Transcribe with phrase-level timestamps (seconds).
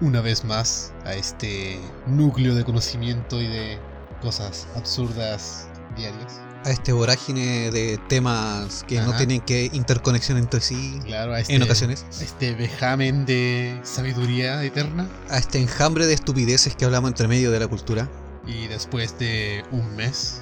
[0.00, 3.78] una vez más a este núcleo de conocimiento y de
[4.22, 6.40] cosas absurdas diarias.
[6.64, 11.54] A este vorágine de temas que no tienen que interconexión entre sí Claro, a este,
[11.54, 12.04] en ocasiones.
[12.20, 15.06] a este vejamen de sabiduría eterna.
[15.30, 18.08] A este enjambre de estupideces que hablamos entre medio de la cultura.
[18.46, 20.40] Y después de un mes,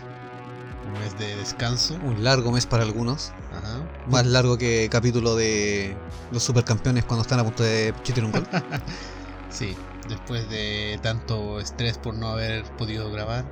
[0.87, 3.33] un mes de descanso, Un largo mes para algunos.
[3.55, 5.95] ajá, Más largo que capítulo de
[6.33, 8.47] los supercampeones cuando están a punto de chutar un gol.
[9.55, 9.77] sí,
[10.09, 13.45] después de tanto estrés por no haber podido grabar,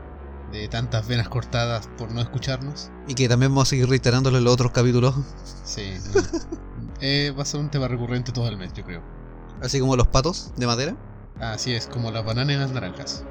[0.51, 4.45] de tantas venas cortadas por no escucharnos, y que también vamos a seguir reiterándolo en
[4.45, 5.15] los otros capítulos.
[5.65, 6.23] sí, no.
[7.05, 9.03] Eh, va a ser un tema recurrente todo el mes, yo creo.
[9.61, 10.95] Así como los patos de madera.
[11.41, 13.25] Así es, como las bananas y las naranjas.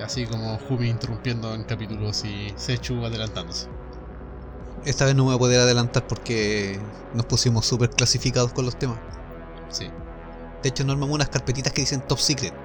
[0.00, 3.66] Así como Jumi interrumpiendo en capítulos y Sechu adelantándose.
[4.84, 6.78] Esta vez no me voy a poder adelantar porque
[7.12, 8.98] nos pusimos súper clasificados con los temas.
[9.70, 9.90] Sí.
[10.62, 12.54] De hecho, nos armamos unas carpetitas que dicen Top Secret.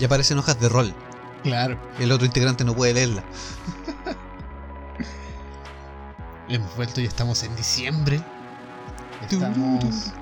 [0.00, 0.94] Ya parecen hojas de rol.
[1.42, 1.78] Claro.
[2.00, 3.22] El otro integrante no puede leerla.
[6.48, 8.20] Hemos vuelto y estamos en diciembre.
[9.30, 10.12] Estamos.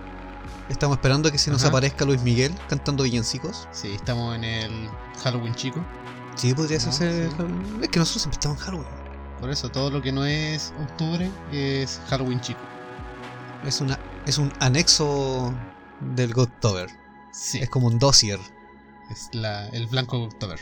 [0.68, 1.68] Estamos esperando a que se nos Ajá.
[1.68, 3.68] aparezca Luis Miguel cantando villancicos.
[3.72, 4.88] Sí, estamos en el
[5.22, 5.84] Halloween chico.
[6.36, 7.30] Sí, podría No, ser.
[7.30, 7.44] sí.
[7.82, 8.88] Es que nosotros siempre estamos en Halloween.
[9.40, 12.60] Por eso todo lo que no es octubre es Halloween chico.
[13.64, 15.52] Es, una, es un anexo
[16.16, 16.88] del Godtober.
[17.32, 17.58] Sí.
[17.58, 18.38] Es como un dossier.
[19.10, 20.60] Es la, el blanco de October.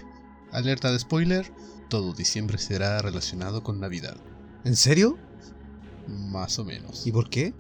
[0.51, 1.53] Alerta de spoiler.
[1.89, 4.17] Todo diciembre será relacionado con Navidad.
[4.65, 5.19] ¿En serio?
[6.09, 7.07] Más o menos.
[7.07, 7.55] ¿Y por qué?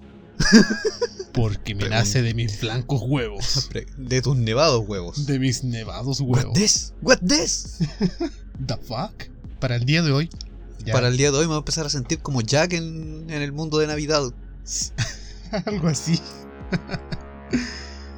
[1.32, 1.98] Porque me Pregunta.
[2.00, 3.68] nace de mis blancos huevos.
[3.96, 5.26] De tus nevados huevos.
[5.26, 6.54] De mis nevados What huevos.
[6.54, 6.94] this?
[7.02, 7.78] What this?
[8.66, 9.28] The fuck?
[9.60, 10.30] Para el día de hoy.
[10.84, 13.26] ya- Para el día de hoy me voy a empezar a sentir como Jack en,
[13.30, 14.22] en el mundo de Navidad.
[15.66, 16.18] Algo así.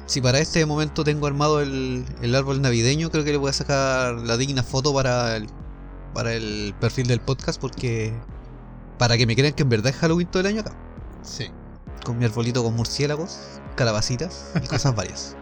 [0.07, 3.53] Si para este momento tengo armado el, el árbol navideño, creo que le voy a
[3.53, 5.47] sacar la digna foto para el,
[6.13, 8.13] para el perfil del podcast porque
[8.97, 10.73] para que me crean que en verdad es Halloween todo el año acá.
[11.23, 11.47] Sí.
[12.03, 13.39] Con mi arbolito con murciélagos,
[13.75, 15.35] calabacitas y cosas varias.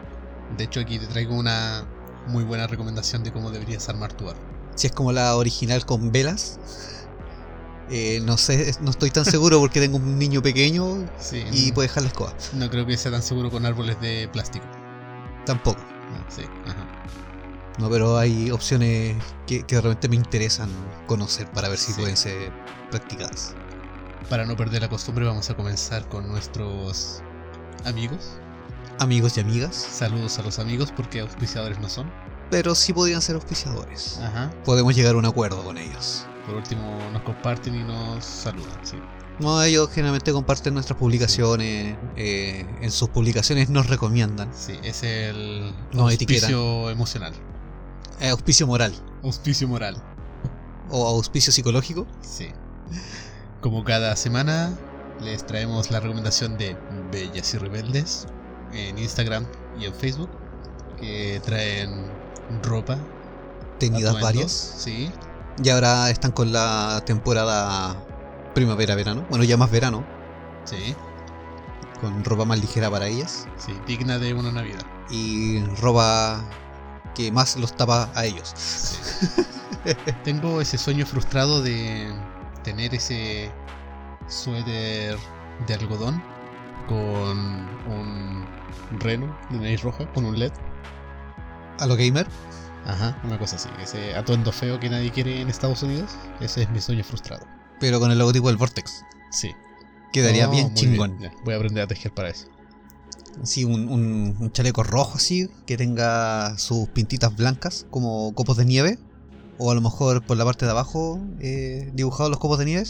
[0.58, 1.86] De hecho, aquí te traigo una
[2.28, 4.44] muy buena recomendación de cómo deberías armar tu árbol.
[4.76, 6.60] Si es como la original con velas,
[7.90, 11.44] eh, no sé, no estoy tan seguro porque tengo un niño pequeño Sí.
[11.52, 12.34] y puede dejar la escoba.
[12.54, 14.66] no creo que sea tan seguro con árboles de plástico.
[15.46, 15.80] Tampoco.
[16.14, 16.44] Ah, sí.
[16.66, 16.88] Ajá.
[17.80, 19.18] No, pero hay opciones
[19.48, 20.70] que, repente me interesan
[21.08, 22.00] conocer para ver si Sí.
[22.02, 22.52] pueden ser
[22.92, 23.56] practicadas.
[24.30, 27.22] Para no perder la costumbre, vamos a comenzar con nuestros
[27.86, 28.38] amigos.
[29.00, 32.10] Amigos y amigas, Saludos a los amigos porque auspiciadores no son.
[32.52, 34.20] pero sí podrían ser auspiciadores.
[34.22, 34.52] Ajá.
[34.64, 36.26] Podemos llegar a un acuerdo con ellos.
[36.46, 38.86] Por último, nos comparten y nos saludan.
[38.86, 38.98] Sí.
[39.40, 44.50] No, ellos generalmente comparten nuestras publicaciones, eh, en sus publicaciones nos recomiendan.
[44.54, 47.34] Sí, es el auspicio emocional.
[48.20, 48.94] Eh, auspicio moral
[49.24, 49.96] Auspicio moral.
[50.92, 52.06] o auspicio psicológico.
[52.22, 52.50] Sí.
[53.62, 54.78] Como cada semana,
[55.22, 56.78] les traemos la recomendación de
[57.12, 58.28] Bellas y Rebeldes
[58.74, 59.46] en Instagram
[59.80, 60.30] y en Facebook,
[61.00, 62.06] que traen
[62.62, 62.98] ropa.
[63.80, 64.52] Tenidas varias.
[64.52, 65.10] Sí,
[65.62, 67.96] Y ahora están con la temporada
[68.54, 69.26] primavera-verano.
[69.30, 70.04] Bueno, ya más verano,
[70.64, 70.96] sí,
[72.02, 73.48] con ropa más ligera para ellas.
[73.58, 74.86] sí, digna de una Navidad.
[75.10, 76.44] Y ropa
[77.14, 78.52] que más los tapa a ellos.
[78.56, 78.98] Sí.
[80.24, 82.12] Tengo ese sueño frustrado de
[82.64, 83.52] tener ese
[84.28, 85.18] suéter
[85.68, 86.22] de algodón
[86.88, 87.38] con
[87.88, 88.46] un
[89.00, 90.52] reno de nariz roja, con un LED.
[91.80, 92.28] A lo gamer.
[92.86, 93.70] Ajá, una cosa así.
[93.82, 96.12] Ese atuendo feo que nadie quiere en Estados Unidos.
[96.42, 97.46] Ese es mi sueño frustrado.
[97.80, 99.04] Pero con el logotipo del Vortex.
[99.32, 99.52] Sí.
[100.12, 101.18] Quedaría Oh, bien chingón.
[101.46, 102.48] Voy a aprender a tejer para eso.
[103.44, 108.66] Sí, un, un- un chaleco rojo así, que tenga sus pintitas blancas, como copos de
[108.66, 109.00] nieve.
[109.58, 112.86] O a lo mejor por la parte de abajo eh, dibujados los copos de nieve.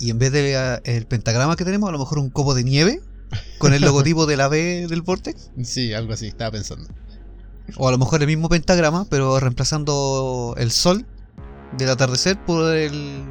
[0.00, 3.00] Y en vez del pentagrama que tenemos, a lo mejor un copo de nieve
[3.58, 5.50] con el logotipo de la B del Vortex.
[5.64, 6.88] Sí, algo así, estaba pensando.
[7.76, 11.06] O a lo mejor el mismo pentagrama, pero reemplazando el sol
[11.78, 13.24] del atardecer por el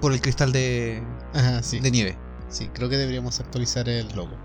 [0.00, 1.02] por el cristal de,
[1.34, 1.80] Ajá, sí.
[1.80, 2.18] de nieve.
[2.48, 4.36] Sí, creo que deberíamos actualizar el logo.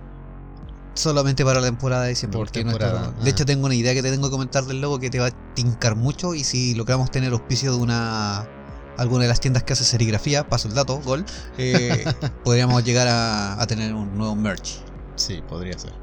[0.94, 2.38] Solamente para la temporada de diciembre.
[2.40, 3.24] Por temporada, está- ajá.
[3.24, 5.28] de hecho, tengo una idea que te tengo que comentar del logo que te va
[5.28, 6.36] a tincar mucho.
[6.36, 8.48] Y si logramos tener auspicio de una
[8.98, 11.26] alguna de las tiendas que hace serigrafía, paso el dato, gol,
[11.58, 12.04] eh,
[12.44, 14.80] podríamos llegar a, a tener un nuevo merch.
[15.16, 15.94] Sí, podría ser.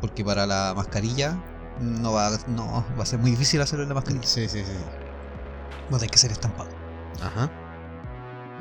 [0.00, 1.36] Porque para la mascarilla
[1.80, 4.26] no va, no, va a ser muy difícil hacerlo en la mascarilla.
[4.26, 4.72] Sí, sí, sí.
[5.92, 6.68] Va a tener que ser estampado.
[7.22, 7.50] Ajá.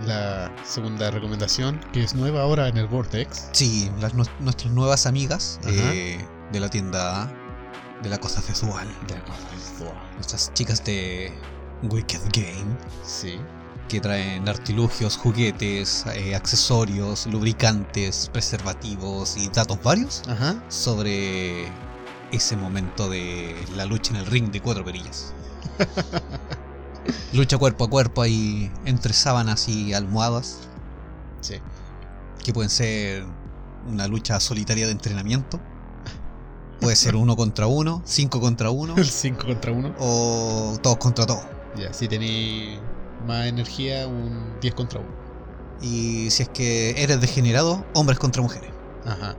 [0.05, 3.49] La segunda recomendación, que es nueva ahora en el Vortex.
[3.51, 6.17] Sí, las, nu- nuestras nuevas amigas eh,
[6.51, 7.31] de la tienda
[8.01, 8.87] de la cosa sexual.
[9.07, 9.93] De la cosa sexual.
[10.15, 11.31] Nuestras chicas de
[11.83, 12.75] Wicked Game.
[13.05, 13.39] Sí.
[13.87, 20.55] que traen artilugios, juguetes, eh, accesorios, lubricantes, preservativos y datos varios Ajá.
[20.69, 21.67] sobre
[22.33, 25.33] ese momento de la lucha en el ring de cuatro perillas.
[27.33, 30.59] lucha cuerpo a cuerpo ahí entre sábanas y almohadas,
[31.41, 31.55] Sí.
[32.43, 33.25] que pueden ser
[33.87, 35.59] una lucha solitaria de entrenamiento.
[36.79, 39.95] Puede ser uno contra uno, cinco contra uno El 5 contra 1.
[39.99, 41.43] o todos contra todos.
[41.77, 42.77] Ya, si tenéis
[43.25, 45.09] más energía, un 10 contra 1.
[45.81, 48.69] Y si es que eres degenerado, hombres contra mujeres.
[49.05, 49.35] Ajá.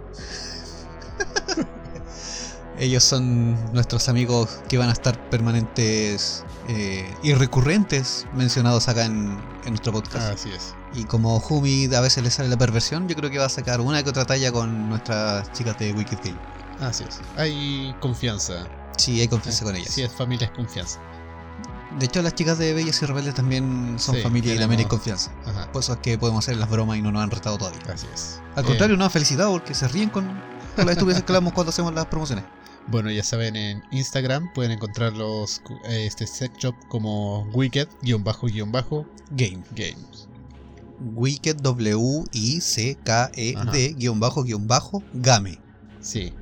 [2.78, 9.38] Ellos son nuestros amigos que van a estar permanentes eh, y recurrentes mencionados acá en,
[9.64, 10.32] en nuestro podcast.
[10.34, 10.74] Así es.
[10.94, 13.80] Y como Humi a veces le sale la perversión, yo creo que va a sacar
[13.80, 16.38] una que otra talla con nuestras chicas de Wicked Game.
[16.80, 17.20] Así es.
[17.36, 18.66] Hay confianza.
[18.96, 19.92] Sí, hay confianza con ellas.
[19.92, 21.00] Si es familia, es confianza.
[21.98, 24.84] De hecho, las chicas de Bellas y Rebeldes también son Sí, familia y también hay
[24.86, 25.30] tenemos- confianza.
[25.46, 25.70] Ajá.
[25.70, 27.80] Por eso es que podemos hacer las bromas y no nos han retado todavía.
[27.92, 28.40] Así es.
[28.56, 30.24] Al Eh, contrario, nos han felicitado porque se ríen con,
[30.74, 32.44] con las estupideces que hablamos cuando hacemos las promociones.
[32.88, 38.68] Bueno, ya saben, en Instagram pueden encontrar los, eh, este sex shop como wicked-games.
[39.30, 39.96] Game.
[41.14, 42.34] Wicked W-I-C-K-E-D
[43.98, 45.58] guion bajo guion bajo Game.
[46.00, 46.32] Sí.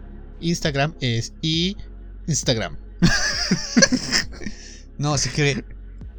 [0.40, 1.76] Instagram es y
[2.26, 2.76] Instagram.
[5.02, 5.64] No, se escribe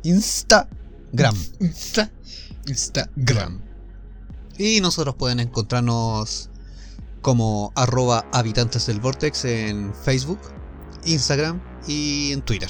[0.04, 1.36] Instagram.
[1.62, 2.12] Insta.
[2.68, 3.62] Instagram.
[4.58, 6.50] Y nosotros pueden encontrarnos
[7.24, 10.40] como arroba habitantes del Vortex en Facebook,
[11.06, 12.70] Instagram y en Twitter.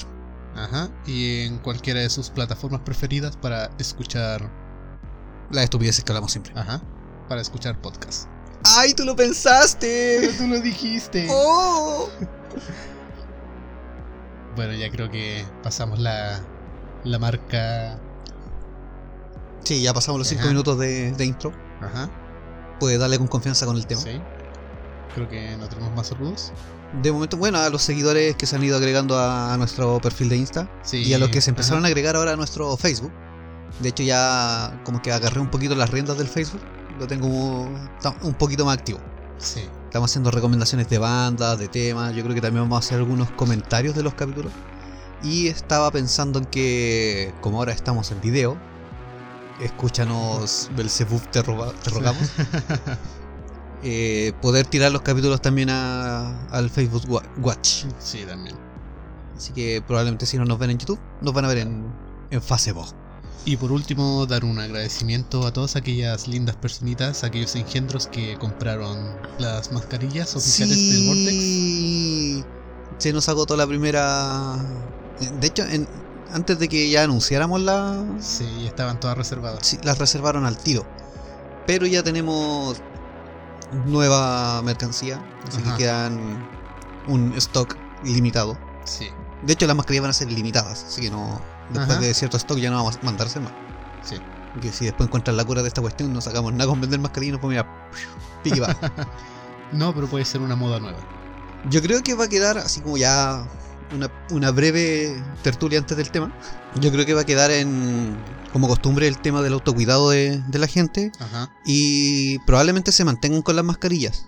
[0.56, 0.90] Ajá.
[1.06, 4.50] Y en cualquiera de sus plataformas preferidas para escuchar.
[5.52, 6.54] Las estupideces que hablamos siempre.
[6.56, 6.82] Ajá.
[7.28, 8.28] Para escuchar podcast.
[8.78, 10.32] ¡Ay, tú lo pensaste!
[10.38, 11.28] tú lo dijiste.
[11.32, 12.08] ¡Oh!
[14.56, 16.40] Bueno, ya creo que pasamos la,
[17.04, 18.00] la marca.
[19.64, 20.50] Sí, ya pasamos los 5 Ajá.
[20.50, 21.52] minutos de, de intro.
[21.82, 22.10] Ajá.
[22.80, 24.02] Puedes darle con confianza con el tema.
[24.02, 24.22] Sí.
[25.14, 26.52] Creo que no tenemos más saludos.
[27.02, 30.38] De momento, bueno, a los seguidores que se han ido agregando a, nuestro perfil de
[30.38, 30.98] Insta Sí.
[31.04, 31.88] y a los que se empezaron ajá.
[31.88, 33.12] a agregar ahora a nuestro Facebook.
[33.80, 36.62] De hecho, ya como que agarré un poquito las riendas del Facebook.
[37.00, 39.00] Lo tengo un- poquito más activo.
[39.40, 39.62] Sí.
[39.86, 42.14] Estamos haciendo recomendaciones de bandas, de temas.
[42.16, 44.52] Yo creo que también vamos a hacer algunos comentarios de los capítulos.
[45.24, 48.58] Y estaba pensando en que, como ahora estamos en video,
[49.62, 52.30] escúchanos, Belzebub, te, roba- te rogamos.
[53.84, 57.86] eh, poder tirar los capítulos también a- al Facebook Wa- Watch.
[58.00, 58.56] sí, también.
[59.36, 61.86] Así que probablemente si no nos ven en YouTube, nos van a ver en,
[62.32, 62.88] en Facebook.
[63.46, 68.98] Y por último, dar un agradecimiento a todas aquellas lindas personitas, aquellos engendros que compraron
[69.38, 71.30] las mascarillas oficiales del Vortex.
[71.32, 72.44] Sí,
[73.00, 74.56] se nos agotó la primera.
[75.42, 75.88] De hecho, en-
[76.32, 78.02] antes de que ya anunciáramos la.
[78.22, 79.60] Sí, estaban todas reservadas.
[79.68, 80.86] sí, las reservaron al tiro.
[81.68, 82.78] Pero ya tenemos
[83.86, 85.72] nueva mercancía, así Ajá.
[85.72, 86.48] que quedan
[87.08, 88.58] un stock limitado.
[88.86, 89.10] Sí,
[89.46, 91.42] De hecho, las mascarillas van a ser limitadas, así que no.
[91.70, 92.00] Después Ajá.
[92.00, 93.52] de cierto stock ya no vamos a mandarse más.
[94.04, 94.18] sí.
[94.62, 97.40] Que si después encuentran la cura de esta cuestión, no sacamos nada con vender mascarillas
[97.42, 97.66] y nos a
[98.44, 98.76] pique va.
[99.72, 101.00] No, pero puede ser una moda nueva.
[101.72, 103.44] Yo creo que va a quedar así como ya
[103.94, 106.34] una, una breve tertulia antes del tema.
[106.80, 108.18] Yo creo que va a quedar en
[108.52, 111.52] como costumbre el tema del autocuidado de, de la gente Ajá.
[111.66, 114.28] y probablemente se mantengan con las mascarillas.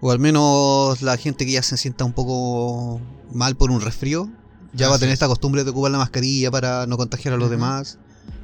[0.00, 3.00] O al menos la gente que ya se sienta un poco
[3.32, 4.30] mal por un resfrío
[4.74, 5.14] ya va a tener es.
[5.14, 7.98] esta costumbre de ocupar la mascarilla para no contagiar a los demás.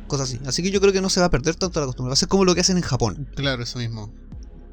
[0.07, 0.41] Cosas así.
[0.47, 2.09] Así que yo creo que no se va a perder tanto la costumbre.
[2.11, 3.29] Va a ser como lo que hacen en Japón.
[3.37, 4.11] Claro, eso mismo.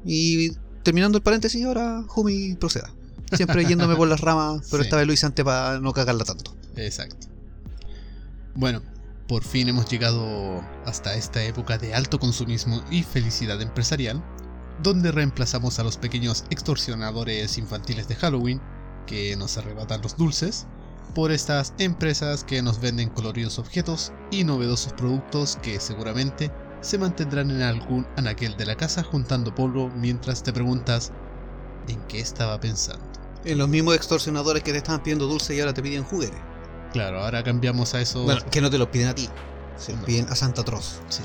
[0.04, 2.90] Y terminando el paréntesis, ahora Jumi proceda.
[3.32, 4.88] Siempre yéndome por las ramas, pero Sí.
[4.88, 6.54] esta vez lo hice antes para no cagarla tanto.
[6.76, 7.26] Exacto.
[8.54, 8.82] Bueno,
[9.28, 14.22] por fin hemos llegado hasta esta época de alto consumismo y felicidad empresarial,
[14.82, 18.60] donde reemplazamos a los pequeños extorsionadores infantiles de Halloween,
[19.06, 20.66] que nos arrebatan los dulces,
[21.14, 27.50] por estas empresas que nos venden coloridos objetos y novedosos productos que seguramente se mantendrán
[27.50, 31.12] en algún anaquel de la casa juntando polvo mientras te preguntas
[31.88, 33.09] en qué estaba pensando.
[33.44, 36.38] En los mismos extorsionadores que te estaban pidiendo dulce y ahora te piden juguetes.
[36.92, 38.24] Claro, ahora cambiamos a eso.
[38.24, 39.28] Bueno, que no te los piden a ti,
[39.76, 40.06] se los No.
[40.06, 41.00] piden a Santa Troz.
[41.08, 41.22] Sí.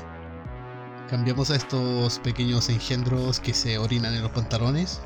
[1.10, 5.00] Cambiamos a estos pequeños engendros que se orinan en los pantalones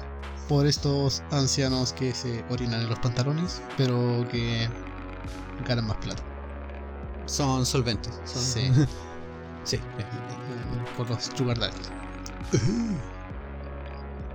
[0.49, 4.69] por estos ancianos que se orinan en los pantalones, pero que
[5.67, 6.23] ganan más plata.
[7.27, 8.19] Son solventes.
[8.25, 8.71] son- Sí.
[9.65, 9.77] sí.
[9.77, 9.81] Eh,
[10.97, 11.91] Por los sugar daddies.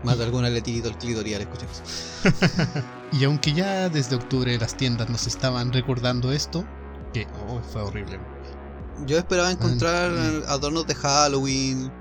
[0.06, 1.82] Más de alguna le tirito el clitoral, escuchemos.
[3.12, 6.66] Y aunque ya desde octubre las tiendas nos estaban recordando esto,
[7.14, 8.20] que oh, fue horrible.
[9.06, 10.44] Yo esperaba encontrar Mm.
[10.48, 11.92] adornos de Halloween,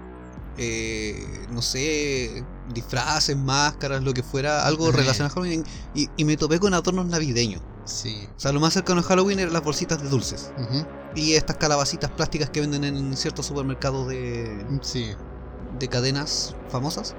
[0.57, 5.65] eh, no sé, disfraces, máscaras, lo que fuera, algo relacionado a Halloween.
[5.95, 7.61] Y, y me topé con adornos navideños.
[7.85, 8.27] Sí.
[8.37, 10.51] O sea, lo más cercano a Halloween eran las bolsitas de dulces.
[11.15, 15.11] Y estas calabacitas plásticas que venden en ciertos supermercados de, Sí.
[15.79, 17.15] de cadenas famosas.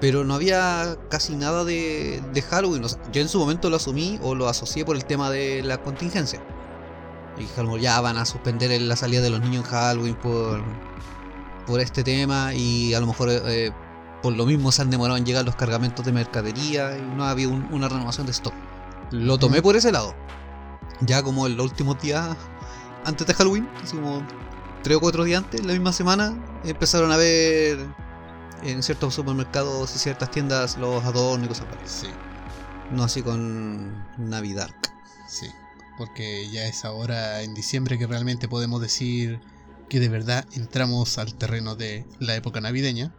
[0.00, 2.84] Pero no había casi nada de, de Halloween.
[2.84, 5.62] O sea, yo en su momento lo asumí o lo asocié por el tema de
[5.62, 6.40] la contingencia.
[7.36, 9.64] Y dije, a lo mejor ya van a suspender el- la salida de los niños
[9.64, 10.62] en Halloween por,
[11.66, 12.54] por este tema.
[12.54, 13.72] Y a lo mejor eh,
[14.22, 17.48] por lo mismo se han demorado en llegar los cargamentos de mercadería y no había
[17.48, 18.54] un- una renovación de stock.
[19.10, 20.14] Lo tomé por ese lado.
[21.00, 22.36] Ya como en los últimos días
[23.04, 24.22] antes de Halloween, así como
[24.82, 27.78] tres o cuatro días antes, la misma semana, empezaron a ver
[28.62, 31.90] en ciertos supermercados y ciertas tiendas los adornos y cosas varias.
[31.90, 32.08] Sí.
[32.92, 34.70] No así con Navidad.
[35.28, 35.46] Sí.
[35.96, 39.40] Porque ya es ahora en diciembre que realmente podemos decir
[39.88, 43.12] que de verdad entramos al terreno de la época navideña.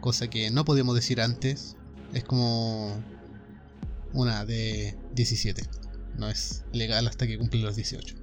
[0.00, 1.76] Cosa que no podíamos decir antes.
[2.12, 3.02] Es como
[4.12, 5.62] una de 17.
[6.16, 8.14] No es legal hasta que cumple los 18.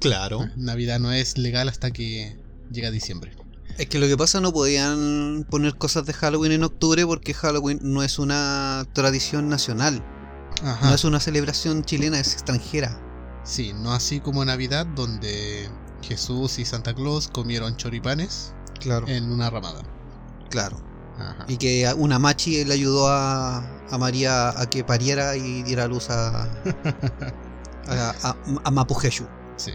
[0.00, 0.48] Claro.
[0.56, 2.36] Navidad no es legal hasta que
[2.70, 3.32] llega diciembre.
[3.78, 7.80] Es que lo que pasa no podían poner cosas de Halloween en octubre porque Halloween
[7.82, 10.02] no es una tradición nacional.
[10.62, 10.88] Ajá.
[10.88, 13.00] No es una celebración chilena, es extranjera.
[13.42, 15.68] Sí, no así como Navidad donde
[16.02, 19.08] Jesús y Santa Claus comieron choripanes Claro.
[19.08, 19.82] en una ramada.
[20.50, 20.76] Claro.
[21.18, 21.44] Ajá.
[21.48, 23.58] Y que una machi le ayudó a,
[23.90, 26.44] a María a que pariera y diera luz a,
[27.88, 29.26] a, a, a Mapujeshu.
[29.56, 29.72] Sí.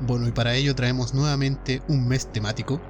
[0.00, 2.80] Bueno, y para ello traemos nuevamente un mes temático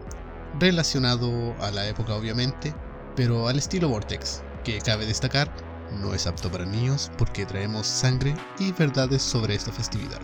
[0.59, 2.75] relacionado a la época obviamente,
[3.15, 5.53] pero al estilo Vortex, que cabe destacar
[6.01, 10.21] no es apto para niños porque traemos sangre y verdades sobre esta festividad.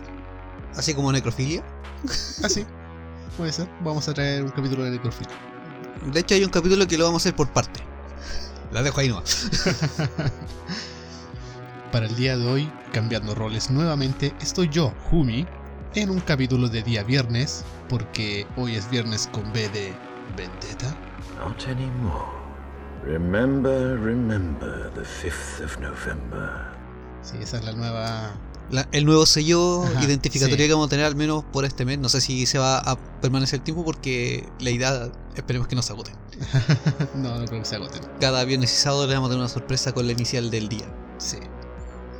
[0.75, 1.63] Así como necrofilia.
[2.43, 2.65] Así,
[3.37, 3.69] puede ser.
[3.81, 5.33] Vamos a traer un capítulo de necrofilia.
[6.11, 7.79] De hecho hay un capítulo que lo vamos a hacer por parte.
[8.71, 9.49] La dejo ahí nomás.
[11.91, 15.45] Para el día de hoy, cambiando roles nuevamente, estoy yo, Humi,
[15.95, 19.93] en un capítulo de día viernes, porque hoy es viernes con B de
[20.35, 20.95] Vendetta.
[21.39, 22.25] Not anymore.
[23.05, 26.49] Remember, remember the 5th of November.
[27.21, 28.31] Sí, esa es la nueva.
[28.71, 30.67] La- el nuevo sello Ajá, identificatorio sí.
[30.67, 31.99] que vamos a tener al menos por este mes.
[31.99, 35.81] No sé si se va a permanecer el tiempo porque la idea esperemos que no
[35.81, 36.11] se agote.
[37.15, 38.01] no, no creo que se agoten.
[38.21, 40.85] Cada viernes y sábado le vamos a tener una sorpresa con la inicial del día.
[41.17, 41.37] Sí.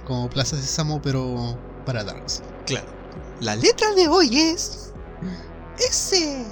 [0.06, 2.44] Como Plaza Sésamo, pero para Darks.
[2.66, 2.88] Claro.
[3.42, 4.94] La letra de hoy es.
[5.78, 6.46] Ese.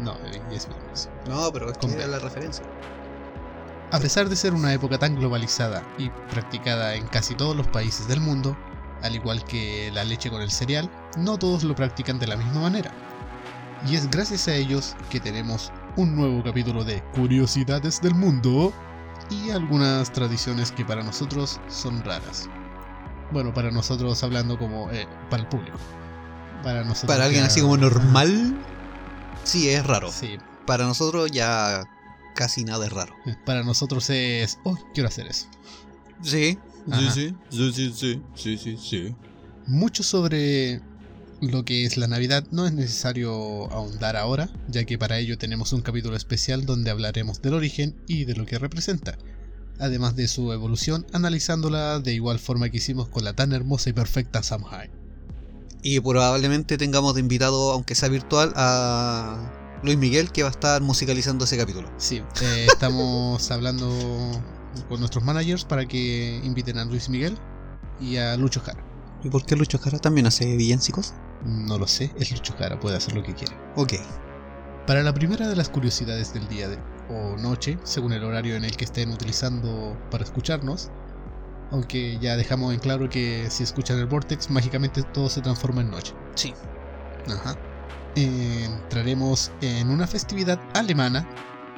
[0.00, 1.08] No, eh, es viernes.
[1.28, 2.06] No, pero es B.
[2.06, 2.64] la referencia.
[3.92, 8.08] A pesar de ser una época tan globalizada y practicada en casi todos los países
[8.08, 8.56] del mundo,
[9.02, 12.62] al igual que la leche con el cereal, no todos lo practican de la misma
[12.62, 12.90] manera.
[13.86, 18.72] Y es gracias a ellos que tenemos un nuevo capítulo de Curiosidades del Mundo
[19.30, 22.48] y algunas tradiciones que para nosotros son raras.
[23.32, 25.78] Bueno, para nosotros hablando como eh, para el público.
[26.66, 27.06] Para nosotros.
[27.06, 28.56] Para alguien así como normal,
[29.44, 30.10] sí es raro.
[30.10, 31.84] Sí, Para nosotros ya
[32.34, 33.14] casi nada es raro.
[33.44, 34.58] para nosotros es.
[34.64, 35.46] Oh, quiero hacer eso.
[36.22, 36.58] Sí,
[36.90, 37.12] Ajá.
[37.12, 39.14] sí, sí, sí, sí, sí, sí, sí.
[39.68, 40.80] Mucho sobre
[41.40, 45.72] lo que es la Navidad no es necesario ahondar ahora, ya que para ello tenemos
[45.72, 49.16] un capítulo especial donde hablaremos del origen y de lo que representa,
[49.78, 53.92] además de su evolución, analizándola de igual forma que hicimos con la tan hermosa y
[53.92, 55.05] perfecta Samhain.
[55.88, 59.38] Y probablemente tengamos de invitado, aunque sea virtual, a
[59.84, 61.88] Luis Miguel, que va a estar musicalizando ese capítulo.
[61.96, 63.88] Sí, eh, estamos hablando
[64.88, 67.38] con nuestros managers para que inviten a Luis Miguel
[68.00, 68.84] y a Lucho Jara.
[69.22, 71.14] ¿Y por qué Lucho Jara también hace villancicos?
[71.44, 73.54] No lo sé, es Lucho Jara, puede hacer lo que quiera.
[73.76, 73.92] Ok.
[74.88, 76.78] Para la primera de las curiosidades del día de,
[77.10, 80.90] o noche, según el horario en el que estén utilizando para escucharnos,
[81.70, 85.90] aunque ya dejamos en claro que si escuchan el Vortex, mágicamente todo se transforma en
[85.90, 86.14] noche.
[86.34, 86.54] Sí.
[87.28, 87.56] Ajá.
[88.14, 91.28] Entraremos en una festividad alemana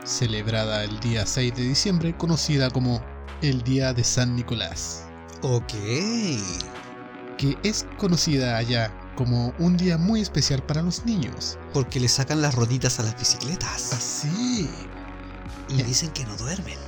[0.05, 3.03] celebrada el día 6 de diciembre, conocida como
[3.43, 5.05] el Día de San Nicolás,
[5.43, 5.73] Ok.
[7.37, 11.59] que es conocida allá como un día muy especial para los niños.
[11.73, 13.93] Porque le sacan las roditas a las bicicletas.
[13.93, 14.71] Así.
[15.69, 16.79] Y dicen que no duermen.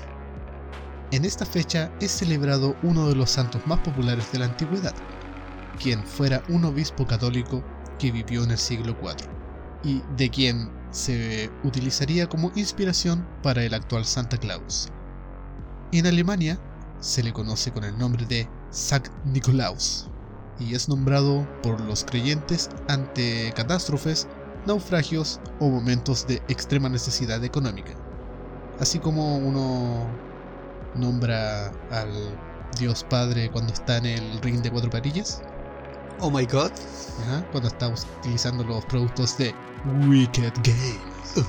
[1.12, 4.94] En esta fecha es celebrado uno de los santos más populares de la antigüedad,
[5.82, 7.64] quien fuera un obispo católico
[7.98, 9.28] que vivió en el siglo IV
[9.82, 14.88] y de quien se utilizaría como inspiración para el actual Santa Claus.
[15.90, 16.60] En Alemania
[17.00, 20.08] se le conoce con el nombre de Sankt Nikolaus
[20.60, 24.28] y es nombrado por los creyentes ante catástrofes,
[24.64, 27.94] naufragios o momentos de extrema necesidad económica.
[28.78, 30.06] Así como uno
[30.94, 32.10] nombra al
[32.78, 35.42] Dios Padre cuando está en el ring de cuatro parillas,
[36.22, 36.70] Oh my god.
[37.22, 39.54] Ajá, cuando está utilizando los productos de
[40.06, 41.46] Wicked Games.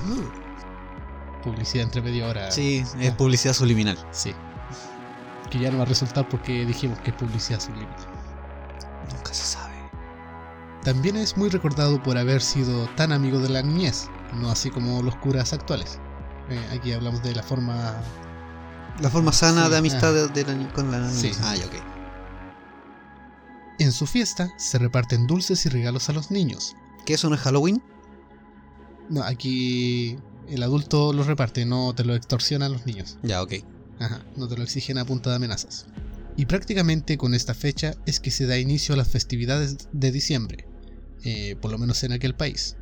[1.44, 2.50] Publicidad entre media hora.
[2.50, 3.16] Sí, es Ah.
[3.16, 3.98] publicidad subliminal.
[4.12, 4.32] Sí.
[5.50, 7.94] Que ya no va a resultar porque dijimos que es publicidad subliminal.
[9.14, 9.74] Nunca se sabe.
[10.84, 15.02] También es muy recordado por haber sido tan amigo de la niñez, no así como
[15.02, 15.98] los curas actuales.
[16.48, 17.94] Eh, aquí hablamos de la forma.
[19.00, 20.28] La forma sana Sí, de amistad ah.
[20.28, 21.32] de, de la con la Sí.
[21.42, 21.74] Ah, ya, ok.
[23.78, 26.76] En su fiesta se reparten dulces y regalos a los niños.
[27.04, 27.82] ¿Qué eso no es Halloween?
[29.08, 30.16] No, aquí
[30.48, 33.18] el adulto los reparte, no te lo extorsiona a los niños.
[33.22, 33.54] Ya, ok.
[33.98, 35.86] Ajá, no te lo exigen a punta de amenazas.
[36.36, 40.66] Y prácticamente con esta fecha es que se da inicio a las festividades de diciembre,
[41.24, 42.76] eh, por lo menos en aquel país.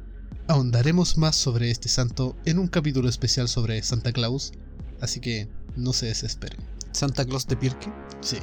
[0.49, 4.53] Ahondaremos más sobre este santo en un capítulo especial sobre Santa Claus,
[5.01, 5.49] así que
[5.81, 6.61] no se desesperen.
[6.93, 7.93] Santa Claus de Pirque.
[8.21, 8.39] Sí.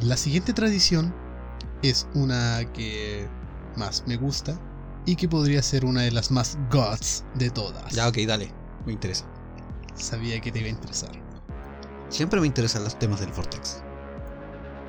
[0.00, 1.14] La siguiente tradición
[1.82, 3.28] es una que
[3.76, 4.58] más me gusta
[5.06, 7.92] y que podría ser una de las más gods de todas.
[7.94, 8.52] Ya, ok, dale.
[8.86, 9.24] Me interesa.
[9.94, 11.10] Sabía que te iba a interesar.
[12.08, 13.82] Siempre me interesan los temas del Vortex.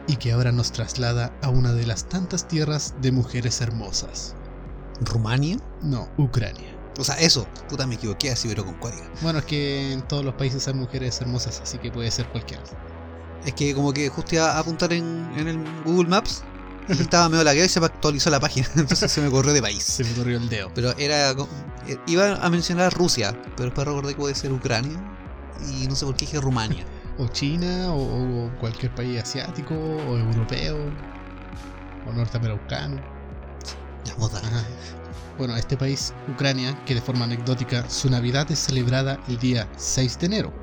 [0.07, 4.35] y que ahora nos traslada a una de las tantas tierras de mujeres hermosas.
[5.01, 5.57] ¿Rumania?
[5.83, 6.78] No, Ucrania.
[6.97, 7.47] O sea, eso.
[7.69, 9.03] Puta, me equivoqué así, pero con código.
[9.21, 12.63] Bueno, es que en todos los países hay mujeres hermosas, así que puede ser cualquiera.
[13.45, 16.43] Es que como que justo iba a apuntar en, en el Google Maps
[16.89, 18.67] y estaba medio lagueado y se actualizó la página.
[18.75, 19.83] Entonces se me corrió de país.
[19.83, 20.71] Se me corrió el dedo.
[20.75, 21.31] Pero era.
[21.31, 24.99] eh, Iba a mencionar Rusia, pero después recordé que puede ser Ucrania.
[25.71, 26.85] Y no sé por qué dije Rumania.
[27.19, 30.77] O China, o, o cualquier país asiático, o europeo,
[32.07, 33.01] o norteamericano.
[34.17, 34.47] Vos dale.
[34.47, 34.63] Ajá.
[35.39, 40.19] Bueno, este país, Ucrania, que de forma anecdótica su Navidad es celebrada el día 6
[40.19, 40.53] de enero.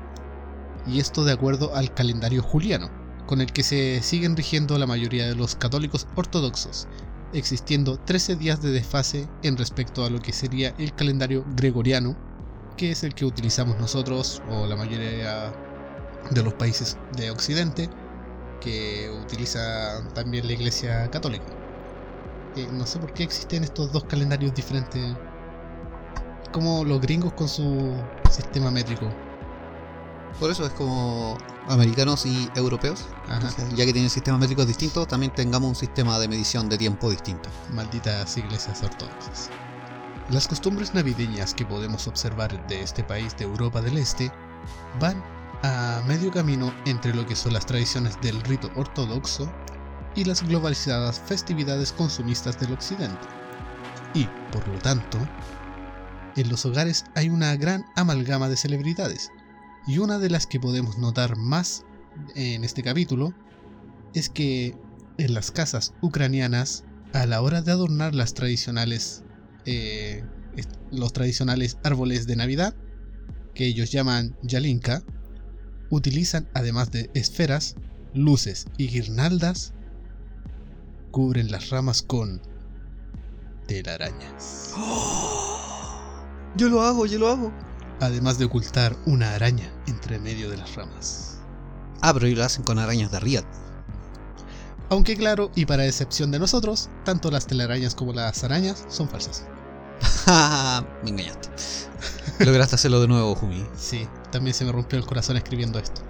[0.85, 2.91] Y esto de acuerdo al calendario juliano,
[3.25, 6.87] con el que se siguen rigiendo la mayoría de los católicos ortodoxos,
[7.33, 12.15] existiendo 13 días de desfase en respecto a lo que sería el calendario gregoriano,
[12.77, 15.51] que es el que utilizamos nosotros o la mayoría
[16.29, 17.89] de los países de Occidente,
[18.61, 21.56] que utiliza también la Iglesia Católica.
[22.57, 25.15] Eh, no sé por qué existen estos dos calendarios diferentes.
[26.51, 27.95] Como los gringos con su
[28.31, 29.07] sistema métrico.
[30.39, 33.05] Por eso es como americanos y europeos.
[33.29, 37.11] Entonces, ya que tienen sistemas métricos distintos, también tengamos un sistema de medición de tiempo
[37.11, 37.49] distinto.
[37.73, 39.51] Malditas iglesias ortodoxas.
[40.31, 44.31] Las costumbres navideñas que podemos observar de este país de Europa del Este
[44.99, 45.23] van
[45.63, 49.51] a medio camino entre lo que son las tradiciones del rito ortodoxo
[50.17, 53.27] y las globalizadas festividades consumistas del occidente.
[54.13, 55.19] Y, por lo tanto,
[56.35, 59.31] en los hogares hay una gran amalgama de celebridades,
[59.85, 61.85] y una de las que podemos notar más
[62.35, 63.33] en este capítulo
[64.13, 64.75] es que
[65.17, 69.23] en las casas ucranianas, a la hora de adornar las tradicionales,
[69.65, 70.25] eh,
[70.91, 72.75] los tradicionales árboles de Navidad,
[73.53, 75.03] que ellos llaman yalinka,
[75.89, 77.75] utilizan además de esferas,
[78.13, 79.73] luces y guirnaldas,
[81.17, 82.39] cubren las ramas con
[83.65, 84.75] telarañas,
[86.55, 87.51] Yo lo hago, yo lo hago.
[87.99, 91.39] además de ocultar una araña entre medio de las ramas.
[92.01, 93.45] Ah, pero ellos lo hacen con arañas de Riyadh.
[94.91, 99.43] Aunque claro, y para excepción de nosotros, tanto las telarañas como las arañas son falsas.
[101.03, 101.49] Me engañaste.
[102.45, 103.65] Lograste hacerlo de nuevo, Jumi.
[103.75, 106.03] Sí, también se me rompió el corazón escribiendo esto.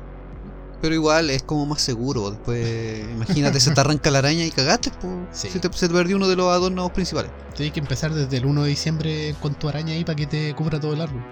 [0.82, 2.32] Pero igual es como más seguro.
[2.32, 5.14] Después, imagínate, se te arranca la araña y cagaste, pues.
[5.32, 5.50] Sí.
[5.50, 7.32] Se, te, se te perdió uno de los adornos principales.
[7.56, 10.54] Tienes que empezar desde el 1 de diciembre con tu araña ahí para que te
[10.54, 11.24] cubra todo el árbol.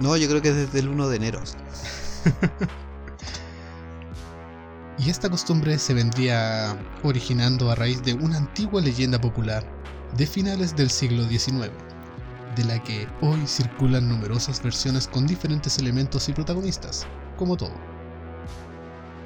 [0.00, 1.40] No, yo creo que desde el 1 de enero.
[4.98, 9.64] Y esta costumbre se vendría originando a raíz de una antigua leyenda popular
[10.16, 11.70] de finales del siglo XIX,
[12.54, 17.74] de la que hoy circulan numerosas versiones con diferentes elementos y protagonistas, como todo.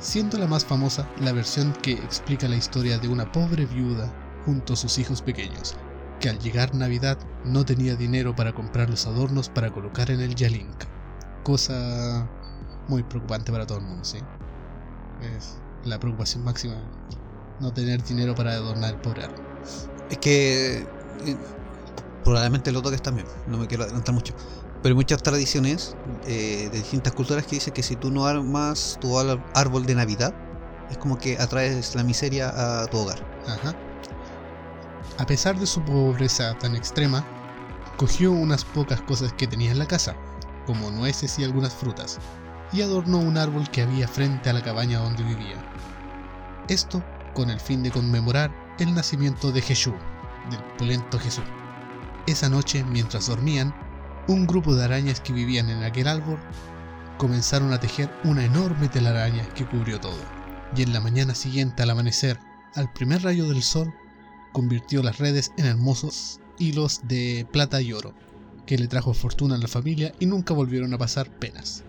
[0.00, 4.12] Siendo la más famosa la versión que explica la historia de una pobre viuda
[4.44, 5.74] junto a sus hijos pequeños,
[6.20, 10.36] que al llegar Navidad no tenía dinero para comprar los adornos para colocar en el
[10.36, 10.84] Yalink,
[11.42, 12.28] cosa
[12.86, 14.18] muy preocupante para todo el mundo, sí.
[15.20, 16.76] Es la preocupación máxima
[17.58, 19.44] no tener dinero para adornar el pobre árbol.
[20.10, 21.36] Es que eh,
[22.22, 24.32] probablemente lo toques también, no me quiero adelantar mucho.
[24.82, 28.98] Pero hay muchas tradiciones eh, de distintas culturas que dicen que si tú no armas
[29.00, 30.34] tu árbol de Navidad,
[30.90, 33.18] es como que atraes la miseria a tu hogar.
[35.18, 37.24] A pesar de su pobreza tan extrema,
[37.96, 40.14] cogió unas pocas cosas que tenía en la casa,
[40.64, 42.18] como nueces y algunas frutas,
[42.72, 45.56] y adornó un árbol que había frente a la cabaña donde vivía.
[46.68, 47.02] Esto
[47.34, 49.94] con el fin de conmemorar el nacimiento de Jesús,
[50.50, 51.44] del pulento Jesús.
[52.26, 53.74] Esa noche, mientras dormían,
[54.28, 56.38] un grupo de arañas que vivían en aquel árbol
[57.16, 60.20] comenzaron a tejer una enorme telaraña que cubrió todo,
[60.76, 62.38] y en la mañana siguiente al amanecer,
[62.74, 63.92] al primer rayo del sol,
[64.52, 68.14] convirtió las redes en hermosos hilos de plata y oro,
[68.66, 71.84] que le trajo fortuna a la familia y nunca volvieron a pasar penas.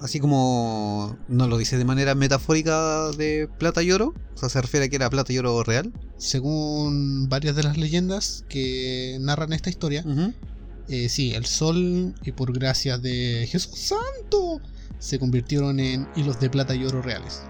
[0.00, 4.60] Así como no lo dice de manera metafórica de plata y oro, o sea, se
[4.60, 5.92] refiere a que era plata y oro real.
[6.18, 10.04] Según varias de las leyendas que narran esta historia,
[10.88, 14.60] eh, sí, el sol, y por gracia de Jesús Santo,
[14.98, 17.42] se convirtieron en hilos de plata y oro reales.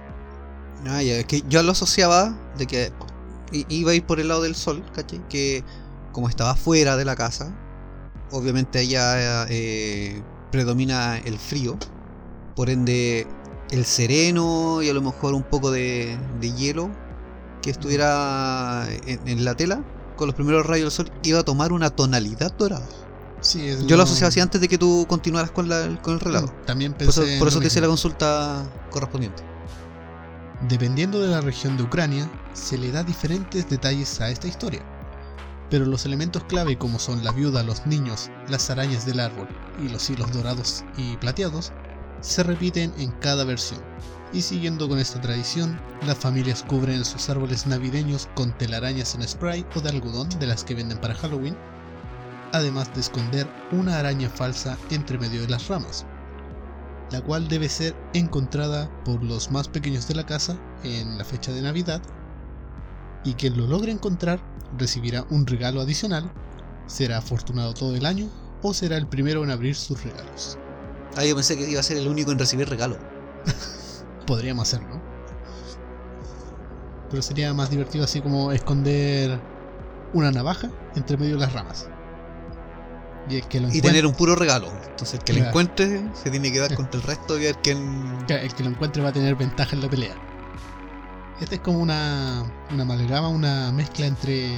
[0.86, 2.92] Ah, ya, es que yo lo asociaba de que
[3.68, 5.26] iba a ir por el lado del sol, ¿cachai?
[5.28, 5.64] Que
[6.12, 7.54] como estaba fuera de la casa,
[8.30, 11.78] obviamente allá eh, predomina el frío,
[12.54, 13.26] por ende
[13.70, 16.90] el sereno y a lo mejor un poco de, de hielo
[17.62, 19.84] que estuviera en la tela,
[20.16, 22.86] con los primeros rayos del sol, iba a tomar una tonalidad dorada.
[23.40, 26.20] Sí, es Yo lo asociaba así antes de que tú continuaras con, la- con el
[26.20, 26.52] relato.
[26.66, 29.42] También Por eso, pensé en por lo eso te hice la consulta correspondiente.
[30.68, 34.82] Dependiendo de la región de Ucrania, se le da diferentes detalles a esta historia.
[35.68, 39.48] Pero los elementos clave como son la viuda, los niños, las arañas del árbol
[39.84, 41.72] y los hilos dorados y plateados,
[42.20, 43.80] se repiten en cada versión.
[44.32, 49.66] Y siguiendo con esta tradición, las familias cubren sus árboles navideños con telarañas en spray
[49.74, 51.56] o de algodón de las que venden para Halloween,
[52.56, 56.06] además de esconder una araña falsa entre medio de las ramas,
[57.10, 61.52] la cual debe ser encontrada por los más pequeños de la casa en la fecha
[61.52, 62.02] de Navidad,
[63.24, 64.40] y quien lo logre encontrar
[64.78, 66.30] recibirá un regalo adicional,
[66.86, 68.28] será afortunado todo el año
[68.62, 70.58] o será el primero en abrir sus regalos.
[71.16, 72.98] Ah, yo pensé que iba a ser el único en recibir regalo.
[74.26, 75.00] Podríamos hacerlo.
[77.10, 79.40] Pero sería más divertido así como esconder
[80.12, 81.88] una navaja entre medio de las ramas.
[83.28, 84.72] Y el que lo Y encuentre, tener un puro regalo.
[84.88, 88.18] Entonces el que lo encuentre se tiene que dar contra el resto y ver quién.
[88.28, 90.14] el que lo encuentre va a tener ventaja en la pelea.
[91.40, 94.48] Este es como una, una amalgama, una mezcla entre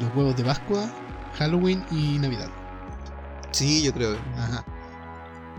[0.00, 0.90] los huevos de Pascua,
[1.38, 2.48] Halloween y Navidad.
[3.50, 4.18] Sí, yo creo.
[4.36, 4.64] Ajá.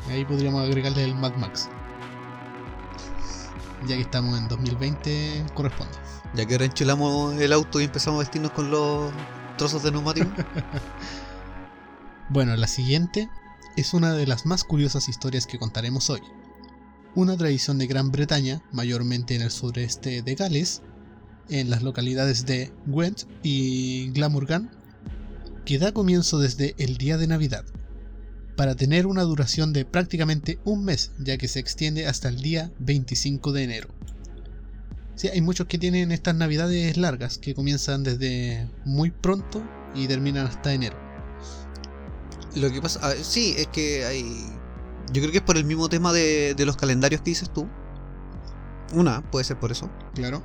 [0.09, 1.69] Ahí podríamos agregarle el Mad Max.
[3.87, 5.93] Ya que estamos en 2020, corresponde.
[6.33, 9.11] Ya que ahora enchulamos el auto y empezamos a vestirnos con los
[9.57, 10.27] trozos de neumático.
[12.29, 13.29] Bueno, la siguiente
[13.77, 16.21] es una de las más curiosas historias que contaremos hoy.
[17.13, 20.81] Una tradición de Gran Bretaña, mayormente en el sureste de Gales,
[21.49, 24.71] en las localidades de Gwent y Glamorgan,
[25.65, 27.63] que da comienzo desde el día de Navidad,
[28.57, 32.71] para tener una duración de prácticamente un mes, ya que se extiende hasta el día
[32.79, 33.89] 25 de enero.
[35.13, 40.47] Sí, hay muchos que tienen estas navidades largas, que comienzan desde muy pronto y terminan
[40.47, 41.04] hasta enero.
[42.55, 44.45] Lo que pasa, sí, es que hay.
[45.11, 47.67] Yo creo que es por el mismo tema de, de los calendarios que dices tú.
[48.93, 49.89] Una, puede ser por eso.
[50.13, 50.41] Claro.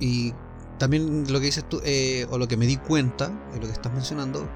[0.00, 0.34] Y
[0.78, 3.72] también lo que dices tú, eh, o lo que me di cuenta, de lo que
[3.72, 4.48] estás mencionando,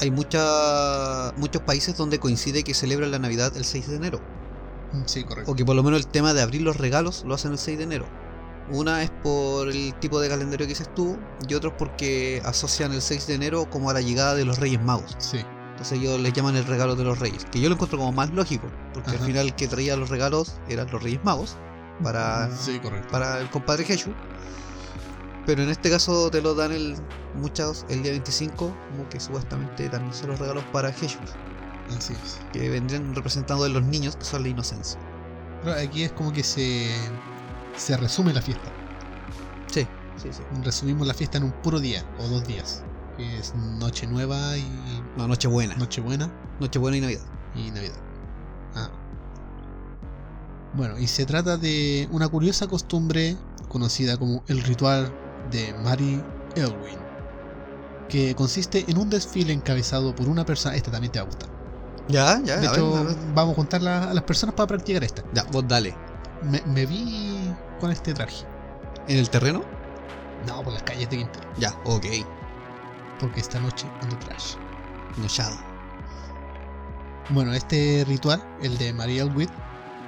[0.00, 4.20] hay mucha, muchos países donde coincide que celebran la Navidad el 6 de enero.
[4.92, 5.50] Mm, Sí, correcto.
[5.52, 7.78] O que por lo menos el tema de abrir los regalos lo hacen el 6
[7.78, 8.06] de enero.
[8.70, 12.92] Una es por el tipo de calendario que dices tú, y otro es porque asocian
[12.92, 15.16] el 6 de enero como a la llegada de los Reyes Magos.
[15.18, 15.38] Sí,
[15.82, 18.30] Entonces ellos les llaman el regalo de los Reyes, que yo lo encuentro como más
[18.30, 21.56] lógico, porque al final el que traía los regalos eran los Reyes Magos
[22.04, 23.08] para, sí, correcto.
[23.10, 24.14] para el compadre Jesús.
[25.44, 26.94] Pero en este caso te lo dan el
[27.34, 31.18] muchos el día 25, como que supuestamente también son los regalos para Jesús,
[31.98, 32.38] Así es.
[32.52, 35.00] que vendrían representando de los niños, que son la inocencia.
[35.64, 36.94] Pero aquí es como que se,
[37.76, 38.70] se resume la fiesta.
[39.66, 39.84] Sí,
[40.16, 40.42] sí, sí.
[40.62, 42.84] Resumimos la fiesta en un puro día o dos días.
[43.16, 44.64] Que es Noche Nueva y
[45.16, 45.74] No, Nochebuena.
[45.76, 47.22] Nochebuena Nochebuena y Navidad.
[47.54, 47.94] y Navidad.
[48.74, 48.90] Ah.
[50.74, 53.36] Bueno, y se trata de una curiosa costumbre
[53.68, 55.12] conocida como el ritual
[55.50, 56.22] de Mary
[56.56, 56.98] Elwin,
[58.08, 61.48] que consiste en un desfile encabezado por una persona, esta también te va a gustar,
[62.08, 63.16] Ya, ya, De a ver, hecho, a ver.
[63.34, 65.22] vamos a juntar la- a las personas para practicar esta.
[65.34, 65.94] Ya, vos dale.
[66.42, 68.44] Me, me vi con este traje.
[69.08, 69.62] ¿En el terreno?
[70.46, 71.48] No, por las calles de Quintero.
[71.58, 72.06] Ya, ok.
[73.22, 74.56] Porque esta noche ando trash.
[75.16, 75.56] Nochado.
[77.30, 79.50] Bueno, este ritual, el de María Elwit,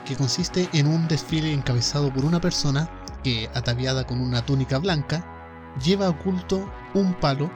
[0.04, 2.90] que consiste en un desfile encabezado por una persona
[3.22, 5.24] que, ataviada con una túnica blanca,
[5.82, 7.50] lleva oculto un palo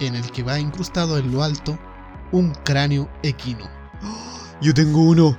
[0.00, 1.78] en el que va incrustado en lo alto
[2.32, 3.68] un cráneo equino,
[4.60, 5.36] Yo tengo uno.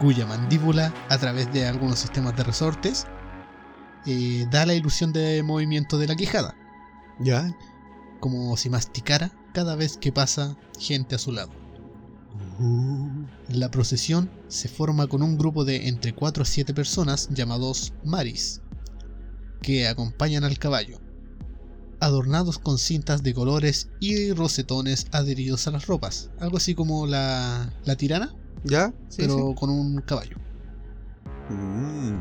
[0.00, 3.06] cuya mandíbula, a través de algunos sistemas de resortes,
[4.06, 6.56] eh, da la ilusión de movimiento de la quijada,
[7.20, 7.54] Ya.
[8.22, 11.50] Como si masticara cada vez que pasa gente a su lado.
[13.48, 18.62] La procesión se forma con un grupo de entre 4 a 7 personas llamados maris,
[19.60, 21.00] que acompañan al caballo,
[21.98, 27.74] adornados con cintas de colores y rosetones adheridos a las ropas, algo así como la,
[27.84, 28.92] la tirana, ¿Ya?
[29.08, 30.36] Sí, pero con un caballo.
[31.50, 32.14] Mm.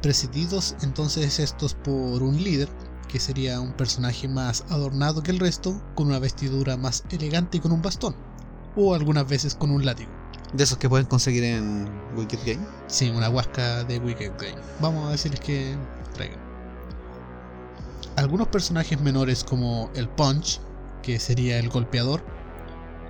[0.00, 2.68] Presididos entonces estos por un líder,
[3.08, 7.60] que sería un personaje más adornado que el resto, con una vestidura más elegante y
[7.60, 8.16] con un bastón,
[8.74, 10.10] o algunas veces con un látigo.
[10.52, 12.66] De esos que pueden conseguir en Wicked Game.
[12.86, 14.60] Sí, una huasca de Wicked Game.
[14.80, 15.76] Vamos a decirles que
[16.14, 16.38] traigan.
[18.16, 20.60] Algunos personajes menores como el Punch,
[21.02, 22.24] que sería el golpeador,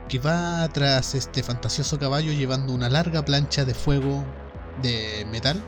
[0.08, 4.24] que va tras este fantasioso caballo llevando una larga plancha de fuego
[4.82, 5.62] de metal,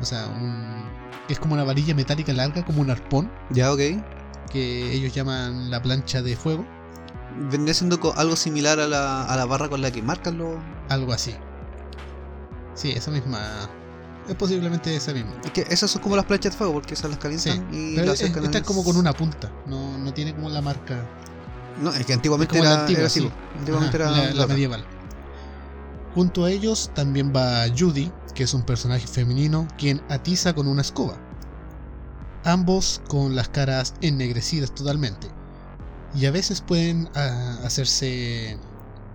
[0.00, 0.84] o sea, un,
[1.28, 3.80] es como una varilla metálica larga, como un arpón, Ya, ok.
[4.50, 6.64] que ellos llaman la plancha de fuego,
[7.50, 10.56] Vendría siendo algo similar a la, a la barra con la que marcan los.
[10.88, 11.32] algo así.
[12.74, 13.38] Sí, esa misma.
[14.28, 15.32] Es posiblemente esa misma.
[15.44, 18.06] Es que esas son como las planchas de fuego, porque esas las calientan y Pero
[18.08, 20.96] las es- esta es como con una punta, no, no tiene como la marca.
[21.80, 23.20] No, es que antiguamente Es como la era, antigua, sí.
[23.22, 23.30] po.
[23.60, 24.26] Antiguamente Ajá, era.
[24.28, 24.84] la, la medieval.
[26.14, 30.82] Junto a ellos también va Judy, que es un personaje femenino quien atiza con una
[30.82, 31.18] escoba.
[32.44, 35.28] Ambos con las caras ennegrecidas totalmente.
[36.14, 38.58] Y a veces pueden ah, hacerse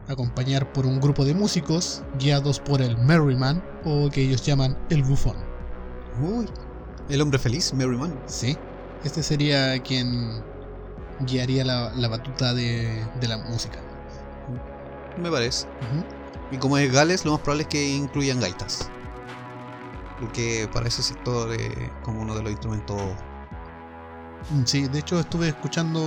[0.08, 5.04] acompañar por un grupo de músicos guiados por el Merryman o que ellos llaman el
[5.04, 5.36] bufón.
[6.22, 6.48] Uy.
[7.10, 8.18] El hombre feliz, Merryman.
[8.26, 8.58] Sí,
[9.04, 10.42] este sería quien
[11.22, 13.80] guiaría la, la batuta de, de la música.
[15.22, 15.68] Me parece.
[16.52, 18.90] Y como es Gales, lo más probable es que incluyan gaitas.
[20.20, 23.02] Porque para ese sector es como uno de los instrumentos.
[24.52, 26.02] Mm, Sí, de hecho estuve escuchando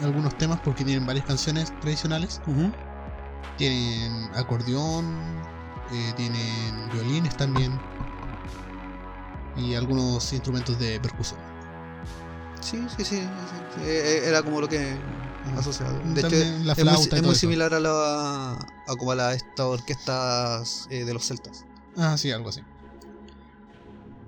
[0.00, 2.40] algunos temas porque tienen varias canciones tradicionales.
[3.56, 5.16] Tienen acordeón,
[5.92, 7.78] eh, tienen violines también
[9.56, 11.38] y algunos instrumentos de percusión.
[12.60, 13.16] Sí, sí, sí.
[13.18, 13.22] sí,
[13.76, 13.80] sí.
[13.84, 14.96] Eh, Era como lo que
[15.58, 15.98] asociado.
[16.04, 19.12] De hecho, También la es muy, flauta es todo muy similar a la a como
[19.12, 21.64] a estas orquestas eh, de los celtas.
[21.96, 22.60] Ah, sí, algo así.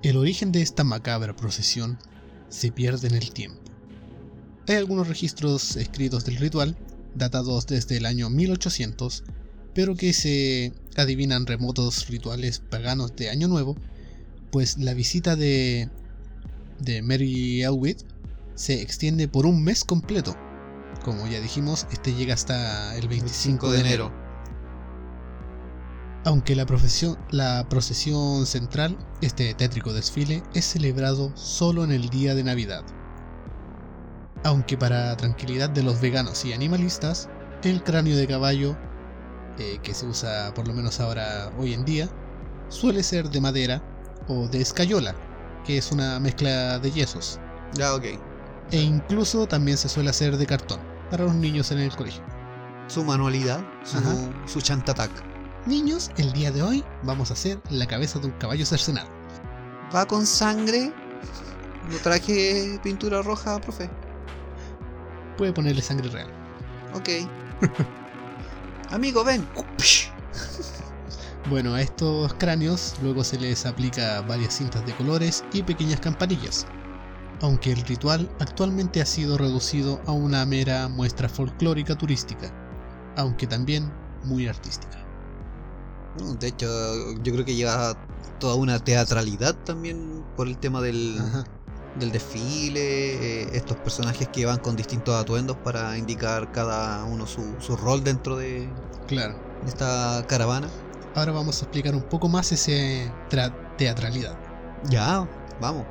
[0.03, 1.99] El origen de esta macabra procesión
[2.49, 3.61] se pierde en el tiempo.
[4.69, 6.77] Hay algunos registros escritos del ritual,
[7.15, 9.25] datados desde el año 1800,
[9.75, 13.77] pero que se adivinan remotos rituales paganos de Año Nuevo,
[14.51, 15.89] pues la visita de,
[16.81, 18.03] de Mary Elwit
[18.55, 20.37] se extiende por un mes completo.
[21.05, 24.26] Como ya dijimos, este llega hasta el 25 de enero.
[26.27, 32.35] Aunque la, profesión- la procesión central, este tétrico desfile, es celebrado solo en el día
[32.35, 32.85] de Navidad.
[34.43, 37.29] Aunque para tranquilidad de los veganos y animalistas,
[37.63, 38.77] el cráneo de caballo,
[39.59, 42.09] eh, que se usa por lo menos ahora hoy en día,
[42.71, 43.81] suele ser de madera
[44.27, 45.15] o de escayola,
[45.65, 47.39] que es una mezcla de yesos,
[47.75, 48.05] Ya, ok.
[48.73, 52.23] e incluso también se suele hacer de cartón para los niños en el colegio.
[52.89, 54.15] Su manualidad, su, Ajá.
[54.47, 55.11] su chantatac.
[55.67, 59.09] Niños, el día de hoy vamos a hacer la cabeza de un caballo cercenado.
[59.93, 60.93] ¿Va con sangre?
[61.91, 63.91] ¿No traje pintura roja, profe?
[65.37, 66.29] Puede ponerle sangre real.
[66.95, 67.09] Ok.
[68.91, 69.47] Amigo, ven.
[71.49, 76.67] Bueno, a estos cráneos luego se les aplica varias cintas de colores y pequeñas campanillas,
[77.41, 82.53] aunque el ritual actualmente ha sido reducido a una mera muestra folclórica turística,
[83.17, 83.93] aunque también
[84.25, 85.06] muy artística.
[86.39, 86.67] De hecho,
[87.23, 87.95] yo creo que lleva
[88.41, 91.45] toda una teatralidad también por el tema del, Ajá.
[91.99, 97.55] del desfile, eh, estos personajes que van con distintos atuendos para indicar cada uno su,
[97.61, 98.69] su rol dentro de
[99.07, 99.35] Claro.
[99.67, 100.69] esta caravana.
[101.15, 104.37] Ahora vamos a explicar un poco más ese tra- teatralidad.
[104.91, 105.27] Ya,
[105.61, 105.87] vamos.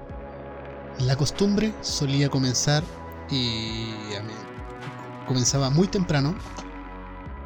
[0.99, 2.83] La costumbre solía comenzar
[3.31, 3.89] y
[5.27, 6.35] comenzaba muy temprano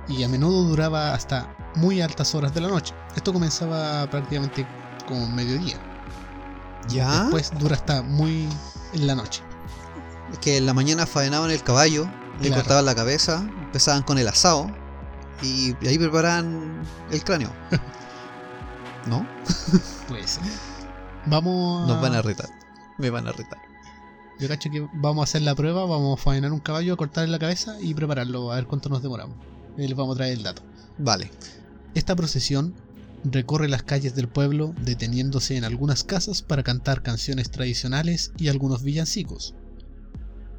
[0.07, 2.93] y a menudo duraba hasta muy altas horas de la noche.
[3.15, 4.65] Esto comenzaba prácticamente
[5.07, 5.77] como mediodía.
[6.87, 7.23] ¿Ya?
[7.23, 8.47] Después dura hasta muy
[8.93, 9.43] en la noche.
[10.31, 12.09] Es que en la mañana faenaban el caballo,
[12.41, 14.71] le cortaban la cabeza, empezaban con el asado
[15.41, 17.51] y ahí preparaban el cráneo.
[19.07, 19.25] ¿No?
[20.07, 20.39] Pues
[21.25, 22.49] vamos Nos van a retar.
[22.97, 23.59] Me van a retar.
[24.39, 27.29] Yo cacho que vamos a hacer la prueba, vamos a faenar un caballo, a cortarle
[27.29, 29.35] la cabeza y prepararlo, a ver cuánto nos demoramos.
[29.77, 30.61] Y les vamos a traer el dato.
[30.97, 31.29] Vale.
[31.95, 32.75] Esta procesión
[33.23, 38.83] recorre las calles del pueblo deteniéndose en algunas casas para cantar canciones tradicionales y algunos
[38.83, 39.55] villancicos.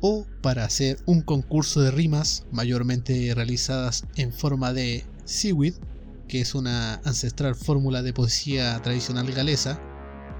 [0.00, 5.74] O para hacer un concurso de rimas mayormente realizadas en forma de seaweed,
[6.26, 9.80] que es una ancestral fórmula de poesía tradicional galesa,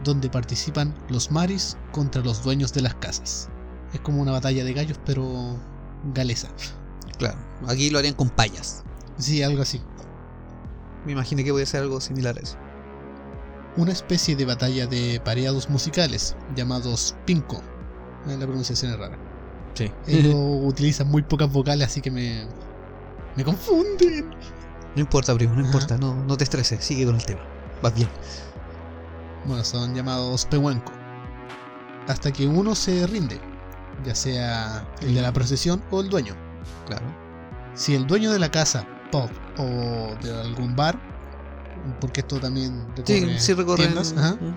[0.03, 3.49] donde participan los maris contra los dueños de las casas.
[3.93, 5.59] Es como una batalla de gallos, pero
[6.15, 6.49] galesa.
[7.19, 7.39] Claro.
[7.67, 8.83] Aquí lo harían con payas.
[9.19, 9.83] Sí, algo así.
[11.07, 12.57] Me imaginé que puede ser algo similar a eso.
[13.77, 17.63] una especie de batalla de pareados musicales llamados pinco.
[18.29, 19.17] Eh, La pronunciación es rara.
[19.75, 19.91] Sí.
[20.07, 20.35] Ellos
[20.65, 22.47] utilizan muy pocas vocales, así que me,
[23.37, 24.31] me confunden.
[24.97, 25.69] No importa, primo, no Ajá.
[25.69, 25.97] importa.
[25.99, 26.85] No, no te estreses.
[26.85, 27.41] Sigue con el tema.
[27.81, 28.09] Vas bien.
[29.47, 30.93] Bueno, son llamados pehuenco.
[32.09, 33.41] Hasta que uno se rinde,
[34.05, 36.35] ya sea el de la procesión o el dueño.
[36.87, 37.07] Claro.
[37.75, 40.99] Si el dueño de la casa, pub o de algún bar,
[42.01, 43.87] porque esto también Sí, recorre sí recorren.
[43.87, 44.55] tiendas, ajá, Mm.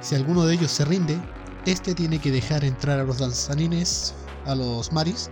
[0.00, 1.18] Si alguno de ellos se rinde,
[1.64, 5.30] este tiene que dejar entrar a los danzarines, a los maris.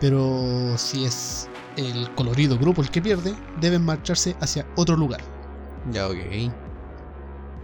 [0.00, 5.20] Pero si es el colorido grupo el que pierde, deben marcharse hacia otro lugar.
[5.92, 6.16] Ya, ok.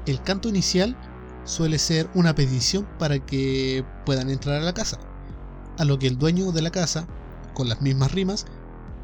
[0.07, 0.97] El canto inicial
[1.45, 4.99] suele ser una petición para que puedan entrar a la casa,
[5.79, 7.07] a lo que el dueño de la casa,
[7.55, 8.47] con las mismas rimas,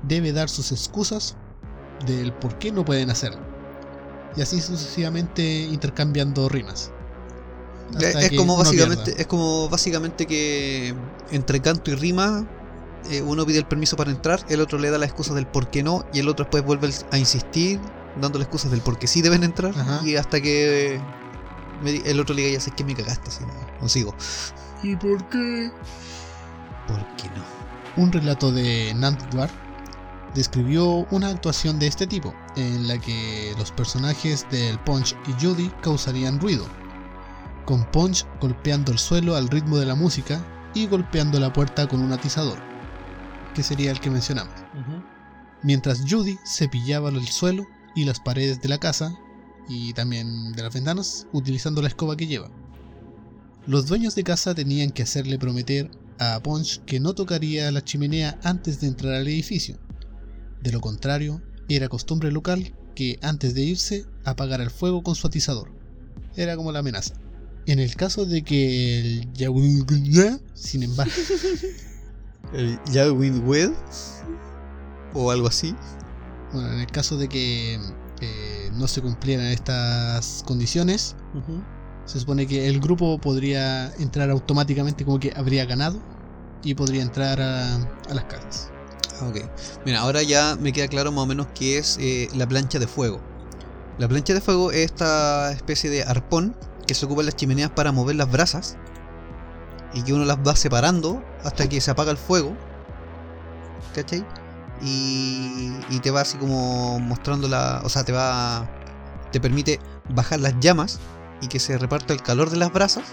[0.02, 1.36] debe dar sus excusas
[2.06, 3.40] del por qué no pueden hacerlo.
[4.36, 6.92] Y así sucesivamente intercambiando rimas.
[8.00, 10.94] Es como básicamente, es como básicamente que
[11.30, 12.46] entre canto y rima
[13.10, 15.70] eh, uno pide el permiso para entrar, el otro le da las excusas del por
[15.70, 17.80] qué no y el otro después vuelve a insistir
[18.20, 20.00] dándole excusas del por qué sí deben entrar Ajá.
[20.04, 23.52] y hasta que eh, el otro le diga ya sé que me cagaste, así no,
[23.80, 24.14] no sigo.
[24.82, 25.70] ¿Y por qué?
[26.86, 28.02] ¿Por qué no?
[28.02, 29.50] Un relato de Nantdwar
[30.38, 35.68] describió una actuación de este tipo, en la que los personajes del Punch y Judy
[35.82, 36.64] causarían ruido,
[37.64, 40.40] con Punch golpeando el suelo al ritmo de la música
[40.74, 42.56] y golpeando la puerta con un atizador,
[43.52, 44.54] que sería el que mencionamos,
[45.64, 49.18] mientras Judy cepillaba el suelo y las paredes de la casa
[49.68, 52.48] y también de las ventanas utilizando la escoba que lleva.
[53.66, 58.38] Los dueños de casa tenían que hacerle prometer a Punch que no tocaría la chimenea
[58.44, 59.78] antes de entrar al edificio.
[60.62, 65.26] De lo contrario, era costumbre local que antes de irse apagara el fuego con su
[65.26, 65.70] atizador.
[66.36, 67.14] Era como la amenaza.
[67.66, 71.12] En el caso de que el Yahuwah, sin embargo,
[72.54, 73.72] El Ya With With
[75.14, 75.74] o algo así.
[76.52, 77.78] bueno, en el caso de que
[78.20, 81.14] eh, no se cumplieran estas condiciones,
[82.06, 86.00] se supone que el grupo podría entrar automáticamente como que habría ganado
[86.64, 88.70] y podría entrar a, a las casas.
[89.20, 89.38] Ok.
[89.84, 92.86] Mira, ahora ya me queda claro más o menos qué es eh, la plancha de
[92.86, 93.20] fuego.
[93.98, 96.54] La plancha de fuego es esta especie de arpón
[96.86, 98.76] que se ocupa en las chimeneas para mover las brasas
[99.92, 102.56] y que uno las va separando hasta que se apaga el fuego.
[103.94, 104.24] ¿Cachai?
[104.80, 107.80] Y, y te va así como mostrando la.
[107.84, 108.70] O sea, te va.
[109.32, 111.00] Te permite bajar las llamas
[111.40, 113.04] y que se reparta el calor de las brasas.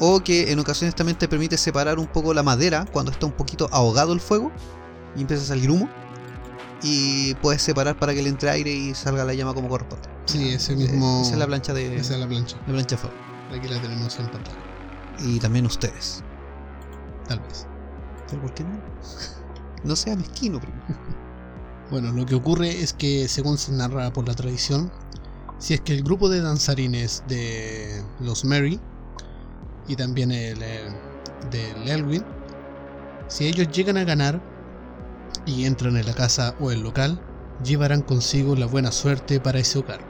[0.00, 3.32] O que en ocasiones también te permite separar un poco la madera cuando está un
[3.32, 4.50] poquito ahogado el fuego
[5.16, 5.88] y empieza a salir humo.
[6.82, 10.08] Y puedes separar para que le entre aire y salga la llama como corresponde.
[10.26, 11.22] Sí, ese Eh, mismo.
[11.22, 11.96] Esa es la plancha de.
[11.96, 12.56] Esa es la plancha.
[12.66, 13.16] la plancha fuego.
[13.56, 14.56] Aquí la tenemos en pantalla.
[15.24, 16.24] Y también ustedes.
[17.28, 17.66] Tal vez.
[18.28, 18.70] ¿Pero por qué no?
[19.84, 20.80] No sea mezquino, primo.
[21.90, 24.90] Bueno, lo que ocurre es que, según se narra por la tradición,
[25.58, 28.80] si es que el grupo de danzarines de los Mary
[29.86, 30.88] y también el eh,
[31.50, 32.24] del Elwin,
[33.28, 34.40] si ellos llegan a ganar
[35.46, 37.20] y entran en la casa o el local,
[37.64, 40.00] llevarán consigo la buena suerte para ese hogar.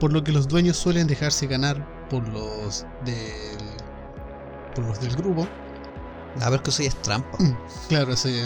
[0.00, 3.58] Por lo que los dueños suelen dejarse ganar por los del
[4.74, 5.46] por los del grupo
[6.40, 7.38] A ver que eso ya es trampa.
[7.88, 8.44] Claro, ese-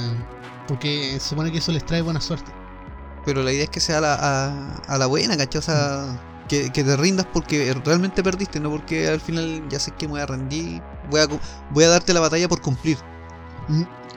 [0.66, 2.52] porque se supone que eso les trae buena suerte.
[3.24, 5.58] Pero la idea es que sea a la, a, a la buena, ¿cachai?
[5.58, 9.90] O sea, que, que te rindas porque realmente perdiste, no porque al final ya sé
[9.92, 10.82] que me voy a rendir.
[11.10, 11.26] Voy a,
[11.70, 12.98] voy a darte la batalla por cumplir.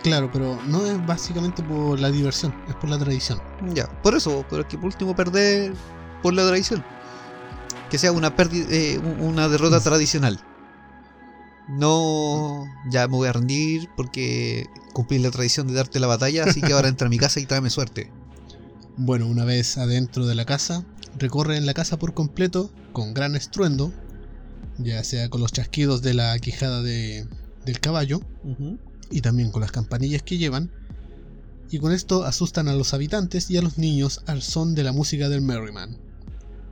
[0.04, 3.40] Claro, pero no es básicamente por la diversión, es por la tradición.
[3.74, 5.74] Ya, por eso, pero es que por último perder
[6.24, 6.84] por la tradición.
[7.90, 9.84] Que sea una pérdida, eh, un- una derrota Mm.
[9.84, 10.40] tradicional.
[11.68, 16.62] No, ya me voy a rendir porque cumplí la tradición de darte la batalla, así
[16.62, 18.12] que ahora entra a mi casa y tráeme suerte.
[18.98, 20.84] Bueno, una vez adentro de la casa,
[21.18, 23.92] recorren la casa por completo con gran estruendo,
[24.78, 27.26] ya sea con los chasquidos de la quijada de-
[27.66, 28.20] del caballo
[29.12, 30.72] y también con las campanillas que llevan,
[31.70, 34.92] y con esto asustan a los habitantes y a los niños al son de la
[34.92, 35.98] música del Merryman.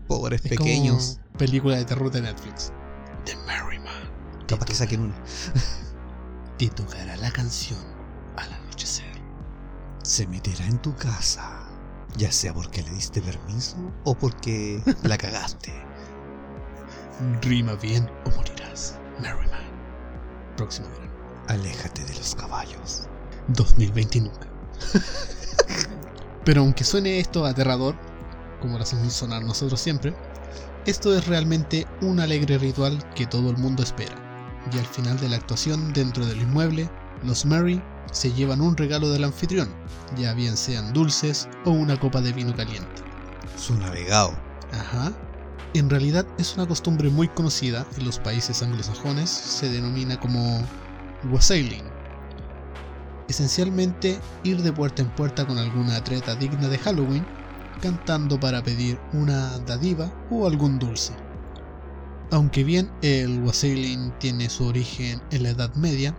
[0.07, 1.19] Pobres Es pequeños.
[1.23, 2.73] como película de terror de Netflix.
[3.25, 3.93] The Merryman.
[4.47, 5.15] Capaz que saquen una.
[6.57, 7.79] Te tocará la canción
[8.35, 9.05] al anochecer.
[10.03, 11.65] Se meterá en tu casa.
[12.17, 15.71] Ya sea porque le diste permiso o porque la cagaste.
[17.41, 18.97] Rima bien o morirás.
[19.21, 19.61] Merryman.
[20.57, 21.08] Próximo verano.
[21.49, 23.07] Aléjate de los caballos.
[23.47, 24.47] 2020 nunca.
[26.45, 27.95] Pero aunque suene esto aterrador,
[28.61, 30.15] como lo hacemos sonar nosotros siempre,
[30.85, 34.13] esto es realmente un alegre ritual que todo el mundo espera.
[34.71, 36.87] Y al final de la actuación dentro del inmueble,
[37.23, 37.81] los Merry
[38.11, 39.69] se llevan un regalo del anfitrión,
[40.17, 43.01] ya bien sean dulces o una copa de vino caliente.
[43.57, 44.37] Su navegado.
[44.71, 45.11] Ajá.
[45.73, 50.63] En realidad es una costumbre muy conocida en los países anglosajones, se denomina como
[51.25, 51.83] wassailing.
[53.27, 57.25] Esencialmente ir de puerta en puerta con alguna atleta digna de Halloween,
[57.81, 61.13] cantando para pedir una dádiva o algún dulce.
[62.31, 66.15] Aunque bien el wassailing tiene su origen en la Edad Media,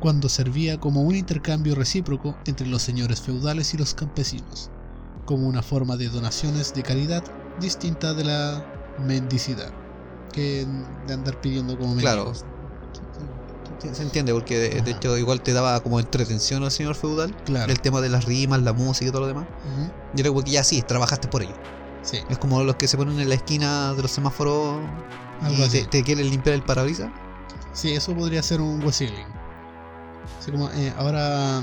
[0.00, 4.70] cuando servía como un intercambio recíproco entre los señores feudales y los campesinos,
[5.24, 7.24] como una forma de donaciones de caridad
[7.60, 8.64] distinta de la
[8.98, 9.72] mendicidad,
[10.32, 10.66] que
[11.06, 12.44] de andar pidiendo como mendigos.
[13.80, 17.34] Se entiende, porque de, de hecho igual te daba como entretención al señor feudal.
[17.44, 17.70] Claro.
[17.70, 19.44] El tema de las rimas, la música y todo lo demás.
[19.64, 21.54] Ujú, Y era como que ya sí, trabajaste por ello.
[22.02, 24.78] Sí, Es como los que se ponen en la esquina de los semáforos
[25.42, 27.10] algo y te, te quieren limpiar el parabrisas.
[27.72, 29.26] Sí, eso podría ser un wassailing.
[30.40, 31.60] Así como eh, ahora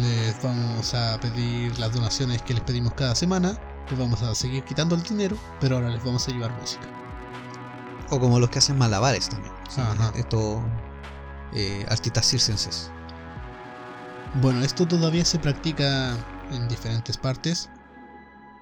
[0.00, 3.58] les vamos a pedir las donaciones que les pedimos cada semana,
[3.90, 6.86] les vamos a seguir quitando el dinero, pero ahora les vamos a llevar música.
[8.10, 9.52] O como los que hacen malabares también.
[9.76, 10.12] Ajá.
[10.14, 10.60] Estos
[11.54, 12.90] eh, artistas circenses.
[14.40, 16.16] Bueno, esto todavía se practica
[16.52, 17.68] en diferentes partes,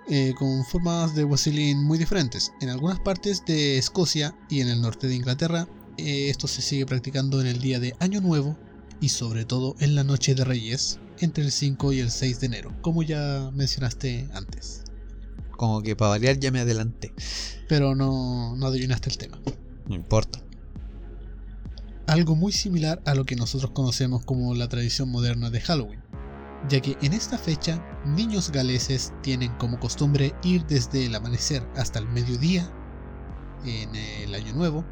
[0.08, 2.52] eh, con formas de wassailing muy diferentes.
[2.60, 5.66] En algunas partes de Escocia y en el norte de Inglaterra,
[5.96, 8.56] eh, esto se sigue practicando en el día de Año Nuevo
[9.00, 12.46] y sobre todo en la Noche de Reyes, entre el 5 y el 6 de
[12.46, 14.82] enero, como ya mencionaste antes.
[15.56, 17.12] Como que para variar ya me adelanté.
[17.68, 19.40] Pero no, no adivinaste el tema.
[19.88, 20.43] No importa.
[22.06, 26.02] Algo muy similar a lo que nosotros conocemos como la tradición moderna de Halloween,
[26.68, 31.98] ya que en esta fecha niños galeses tienen como costumbre ir desde el amanecer hasta
[31.98, 32.70] el mediodía
[33.64, 34.84] en el año nuevo,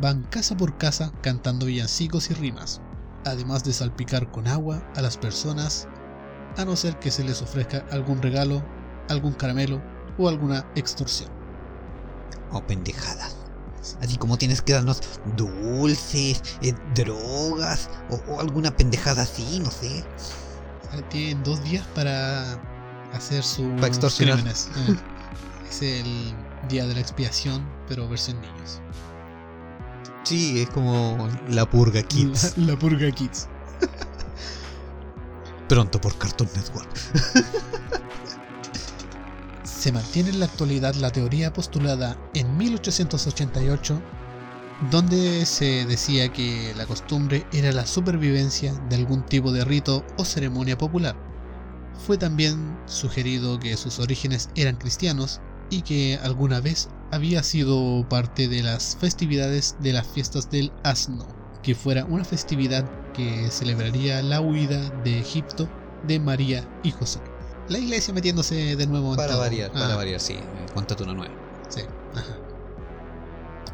[0.00, 2.80] van casa por casa cantando villancicos y rimas,
[3.24, 5.88] además de salpicar con agua a las personas,
[6.56, 8.64] a no ser que se les ofrezca algún regalo,
[9.08, 9.82] algún caramelo
[10.18, 11.30] o alguna extorsión.
[12.52, 13.39] O pendejadas.
[14.02, 15.00] Así como tienes que darnos
[15.36, 20.04] dulces, eh, drogas o, o alguna pendejada así, no sé.
[21.08, 22.60] Tienen dos días para
[23.12, 23.66] hacer sus
[24.16, 24.70] crímenes.
[25.70, 26.34] Eh, es el
[26.68, 28.80] día de la expiación, pero versión niños.
[30.24, 32.56] Sí, es como la purga kids.
[32.56, 33.46] La, la purga kids.
[35.68, 36.88] Pronto por Cartoon Network.
[39.80, 43.98] Se mantiene en la actualidad la teoría postulada en 1888,
[44.90, 50.26] donde se decía que la costumbre era la supervivencia de algún tipo de rito o
[50.26, 51.16] ceremonia popular.
[52.06, 58.48] Fue también sugerido que sus orígenes eran cristianos y que alguna vez había sido parte
[58.48, 61.26] de las festividades de las fiestas del asno,
[61.62, 65.70] que fuera una festividad que celebraría la huida de Egipto
[66.06, 67.29] de María y José.
[67.70, 69.40] La iglesia metiéndose de nuevo en Para todo.
[69.40, 70.38] variar, para Ah, variar, sí.
[70.74, 71.32] Cuéntate una nueva.
[71.68, 71.82] Sí,
[72.14, 72.36] ajá.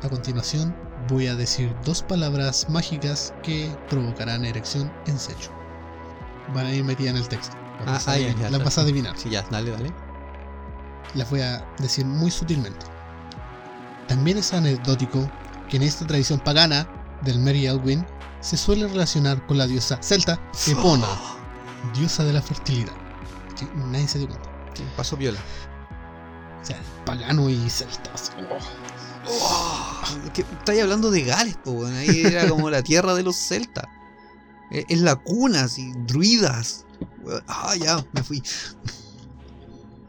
[0.03, 0.76] A continuación
[1.09, 5.51] voy a decir dos palabras mágicas que provocarán erección en Secho.
[6.55, 7.57] Van a ir metidas en el texto.
[7.86, 9.16] Ah, ah, ya, ya, las vas a adivinar.
[9.18, 9.92] Sí, ya, dale, dale.
[11.14, 12.86] Las voy a decir muy sutilmente.
[14.09, 15.28] También es anecdótico
[15.70, 16.86] que en esta tradición pagana
[17.22, 18.05] del Mary Elwin
[18.40, 20.38] se suele relacionar con la diosa celta
[20.68, 21.07] Epona,
[21.99, 22.92] diosa de la fertilidad.
[23.76, 24.48] Nadie se dio cuenta.
[24.74, 25.40] Sí, paso viola.
[26.62, 28.11] O sea, pagano y celta.
[28.14, 28.32] así,
[29.28, 30.02] oh.
[30.34, 31.94] ¿Qué- Estáis hablando de Gales, po, weón.
[31.94, 33.84] Ahí era como la tierra de los celtas.
[34.70, 36.84] Es, es la cuna, así, druidas.
[37.48, 38.42] Ah, ya, me fui.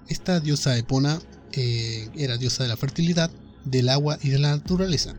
[0.07, 1.19] Esta diosa Epona
[1.51, 3.29] eh, era diosa de la fertilidad,
[3.65, 5.15] del agua y de la naturaleza.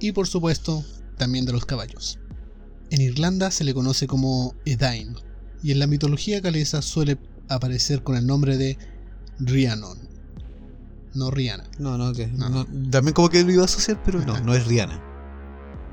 [0.00, 0.84] Y por supuesto,
[1.18, 2.18] también de los caballos.
[2.90, 5.16] En Irlanda se le conoce como Edain,
[5.62, 7.16] y en la mitología galesa suele
[7.48, 8.78] aparecer con el nombre de
[9.38, 9.98] Rhiannon.
[11.14, 11.64] No Rihanna.
[11.78, 12.26] No, no, que.
[12.26, 12.48] No.
[12.48, 15.00] no, también como que lo iba a asociar, pero no, no es Rihanna.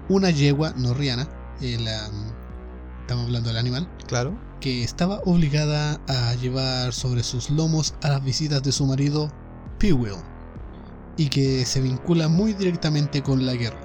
[0.09, 1.29] Una yegua, no Rihanna,
[1.61, 4.37] estamos hablando del animal, Claro.
[4.59, 9.31] que estaba obligada a llevar sobre sus lomos a las visitas de su marido
[9.77, 10.15] Pewell
[11.17, 13.79] y que se vincula muy directamente con la guerra.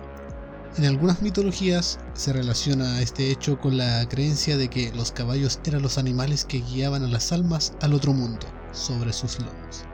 [0.79, 5.81] En algunas mitologías se relaciona este hecho con la creencia de que los caballos eran
[5.81, 9.85] los animales que guiaban a las almas al otro mundo sobre sus lomos.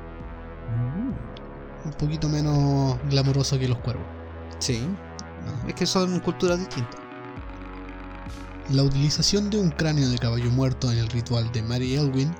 [1.85, 4.07] Un poquito menos glamoroso que los cuervos.
[4.59, 4.85] Sí.
[5.69, 7.01] Es que son culturas distintas.
[8.71, 12.35] La utilización de un cráneo de caballo muerto en el ritual de Mary Elwin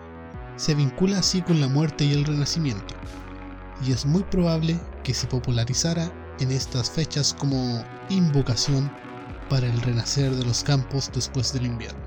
[0.57, 2.95] se vincula así con la muerte y el renacimiento,
[3.87, 8.91] y es muy probable que se popularizara en estas fechas como invocación
[9.49, 12.01] para el renacer de los campos después del invierno.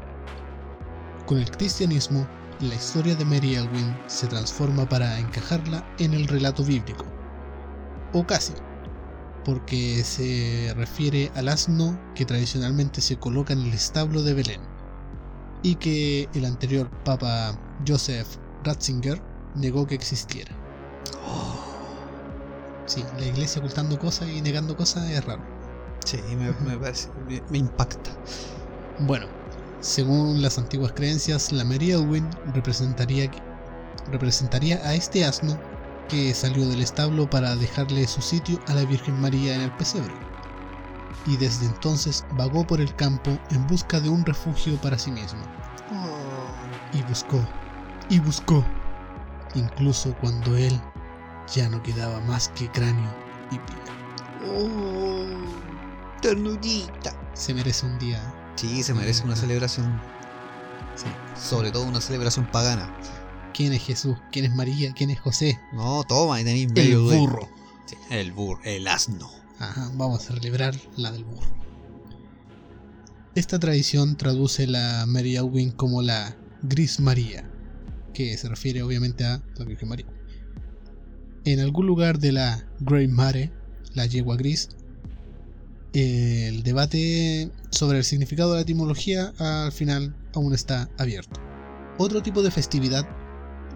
[1.26, 2.28] Con el cristianismo,
[2.59, 7.05] la historia de Mary Elwin se transforma para encajarla en el relato bíblico,
[8.13, 8.53] o casi,
[9.43, 14.61] porque se refiere al asno que tradicionalmente se coloca en el establo de Belén,
[15.63, 18.28] y que el anterior Papa Joseph
[18.63, 19.21] Ratzinger
[19.55, 20.51] negó que existiera.
[22.86, 25.43] Sí, la iglesia ocultando cosas y negando cosas es raro.
[26.05, 27.09] Sí, me, me parece.
[27.27, 28.11] Me, me impacta.
[28.99, 29.27] Bueno,
[29.79, 33.29] según las antiguas creencias, la Mary Elwin representaría,
[34.11, 35.59] representaría a este asno
[36.07, 40.13] que salió del establo para dejarle su sitio a la Virgen María en el pesebre.
[41.25, 45.41] Y desde entonces vagó por el campo en busca de un refugio para sí mismo.
[46.91, 47.47] Y buscó,
[48.09, 48.63] y buscó,
[49.55, 50.79] incluso cuando él
[51.53, 53.09] ya no quedaba más que cráneo
[53.51, 53.79] y piel.
[54.53, 55.25] Oh,
[56.21, 57.13] ternurita.
[57.33, 58.21] Se merece un día.
[58.55, 59.99] Sí, se merece una celebración.
[60.95, 61.07] sí.
[61.39, 62.95] Sobre todo una celebración pagana.
[63.53, 64.17] ¿Quién es Jesús?
[64.31, 64.93] ¿Quién es María?
[64.93, 65.59] ¿Quién es José?
[65.73, 67.49] No, toma, ahí tenéis El medio de- burro.
[67.85, 69.29] Sí, el burro, el asno.
[69.59, 71.47] Ajá, vamos a celebrar la del burro.
[73.35, 77.49] Esta tradición traduce la Mary Elwin como la Gris María,
[78.13, 80.05] que se refiere obviamente a la Virgen María.
[81.45, 83.51] En algún lugar de la Grey Mare,
[83.93, 84.69] la yegua gris,
[85.93, 91.39] el debate sobre el significado de la etimología al final aún está abierto.
[91.97, 93.07] Otro tipo de festividad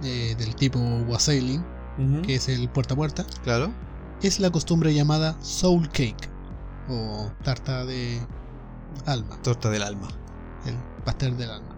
[0.03, 1.63] eh, del tipo wassailing,
[2.25, 3.71] que es el puerta a puerta, Claro.
[4.21, 6.29] es la costumbre llamada soul cake
[6.89, 8.19] o tarta de
[9.05, 10.07] alma, Torta del alma.
[10.65, 11.77] el pastel del alma.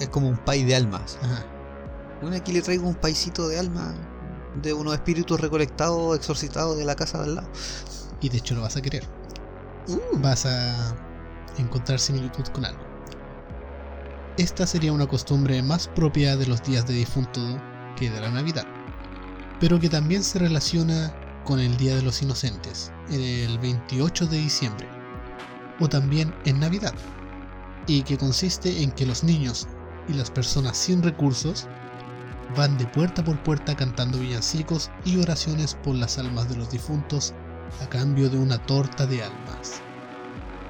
[0.00, 1.18] Es como un pay de almas.
[1.22, 1.46] Ajá.
[2.20, 3.94] Bueno, aquí le traigo un paisito de alma
[4.62, 7.48] de unos espíritus recolectados, exorcitados de la casa de al lado.
[8.20, 9.04] Y de hecho lo vas a querer.
[9.88, 10.18] Uh.
[10.18, 10.96] Vas a
[11.58, 12.80] encontrar similitud con algo.
[14.36, 17.40] Esta sería una costumbre más propia de los días de difunto
[17.96, 18.66] que de la Navidad,
[19.58, 21.12] pero que también se relaciona
[21.44, 24.86] con el Día de los Inocentes, el 28 de diciembre,
[25.80, 26.94] o también en Navidad,
[27.88, 29.66] y que consiste en que los niños
[30.08, 31.66] y las personas sin recursos
[32.56, 37.34] van de puerta por puerta cantando villancicos y oraciones por las almas de los difuntos
[37.82, 39.80] a cambio de una torta de almas,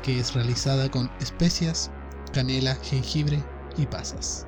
[0.03, 1.91] que es realizada con especias,
[2.33, 3.43] canela, jengibre
[3.77, 4.47] y pasas.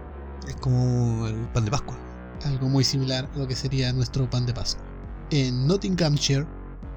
[0.49, 1.97] Es como el pan de Pascua.
[2.45, 4.85] Algo muy similar a lo que sería nuestro pan de Pascua.
[5.31, 6.47] En Nottinghamshire,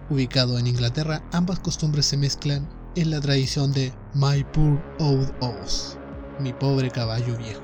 [0.09, 5.97] ubicado en Inglaterra, ambas costumbres se mezclan en la tradición de My Poor Old Horse,
[6.39, 7.62] mi pobre caballo viejo,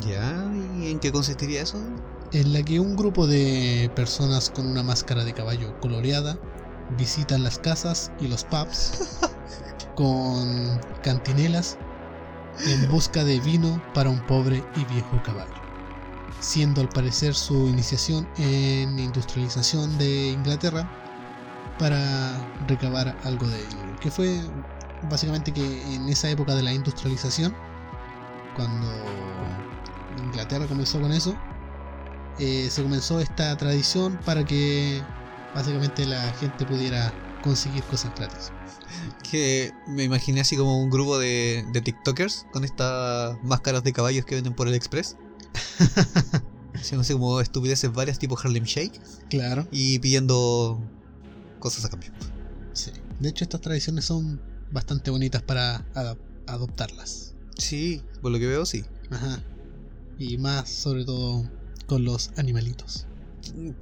[0.00, 1.78] Ya, ¿y en qué consistiría eso?
[2.32, 6.38] en la que un grupo de personas con una máscara de caballo coloreada
[6.96, 9.20] visitan las casas y los pubs
[9.94, 11.78] con cantinelas
[12.66, 15.52] en busca de vino para un pobre y viejo caballo,
[16.40, 20.90] siendo al parecer su iniciación en industrialización de Inglaterra
[21.78, 22.36] para
[22.66, 24.40] recabar algo de dinero, que fue
[25.08, 27.54] básicamente que en esa época de la industrialización,
[28.56, 28.88] cuando
[30.16, 31.36] Inglaterra comenzó con eso,
[32.38, 35.02] eh, se comenzó esta tradición para que
[35.54, 38.52] básicamente la gente pudiera conseguir cosas gratis.
[39.30, 44.24] Que me imaginé así como un grupo de, de TikTokers con estas máscaras de caballos
[44.24, 45.16] que venden por el Express.
[46.74, 49.66] Así como estupideces varias tipo Harlem Shake Claro.
[49.72, 50.80] y pidiendo
[51.58, 52.10] cosas a cambio.
[52.72, 52.92] Sí.
[53.20, 54.40] De hecho, estas tradiciones son
[54.70, 55.84] bastante bonitas para
[56.46, 57.34] adoptarlas.
[57.56, 58.84] Sí, por lo que veo, sí.
[59.10, 59.42] Ajá.
[60.18, 61.44] Y más sobre todo
[61.86, 63.06] con los animalitos.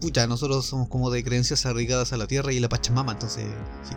[0.00, 3.46] Pucha, nosotros somos como de creencias arraigadas a la tierra y la Pachamama, entonces.
[3.82, 3.94] sí.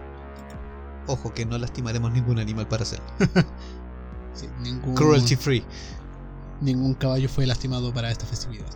[1.08, 3.06] Ojo, que no lastimaremos ningún animal para hacerlo.
[4.32, 5.66] Sí, ningún, Cruelty free.
[6.62, 8.68] ningún caballo fue lastimado para esta festividad.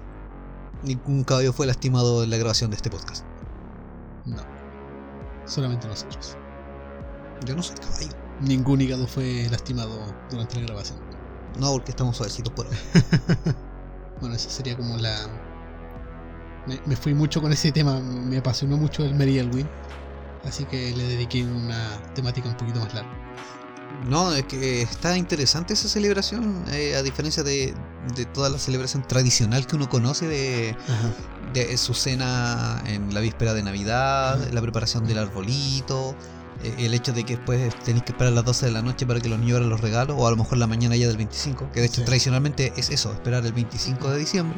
[0.82, 3.24] Ningún caballo fue lastimado en la grabación de este podcast.
[4.26, 4.44] No.
[5.46, 6.36] Solamente nosotros.
[7.46, 8.10] Yo no soy caballo.
[8.42, 11.00] Ningún hígado fue lastimado durante la grabación.
[11.60, 12.78] No, porque estamos suavecitos por ahora.
[14.20, 15.28] Bueno, esa sería como la.
[16.66, 19.68] Me, me fui mucho con ese tema, me apasionó mucho el Merry Elwin.
[20.46, 23.12] Así que le dediqué una temática un poquito más larga.
[24.08, 27.74] No, es que está interesante esa celebración, eh, a diferencia de,
[28.16, 30.76] de toda la celebración tradicional que uno conoce de,
[31.54, 36.16] de su cena en la víspera de Navidad, la preparación del arbolito,
[36.64, 39.20] el hecho de que después tenéis que esperar a las 12 de la noche para
[39.20, 41.72] que los niños abran los regalos, o a lo mejor la mañana ya del 25,
[41.72, 42.06] que de hecho Sí.
[42.06, 44.58] tradicionalmente es eso, esperar el 25 de diciembre.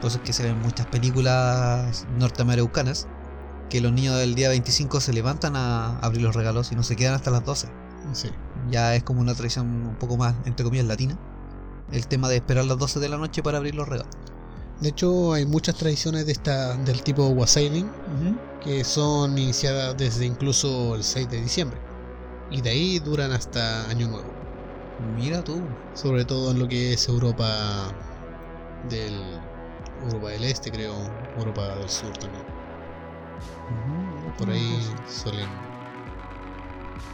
[0.00, 3.06] Por eso es que se ven muchas películas norteamericanas
[3.70, 6.96] que los niños del día 25 se levantan a abrir los regalos y no se
[6.96, 7.68] quedan hasta las 12.
[8.12, 8.30] Sí.
[8.70, 11.18] Ya es como una tradición un poco más, entre comillas, latina.
[11.92, 14.14] El tema de esperar las 12 de la noche para abrir los regalos.
[14.80, 17.90] De hecho, hay muchas tradiciones de esta, del tipo wasailing
[18.62, 21.78] que son iniciadas desde incluso el 6 de diciembre.
[22.50, 24.28] Y de ahí duran hasta Año Nuevo.
[25.16, 25.62] Mira tú.
[25.94, 27.88] Sobre todo en lo que es Europa
[28.88, 29.40] del
[30.04, 30.94] Europa del Este, creo,
[31.38, 32.44] Europa del Sur también.
[34.38, 35.48] Por ahí suelen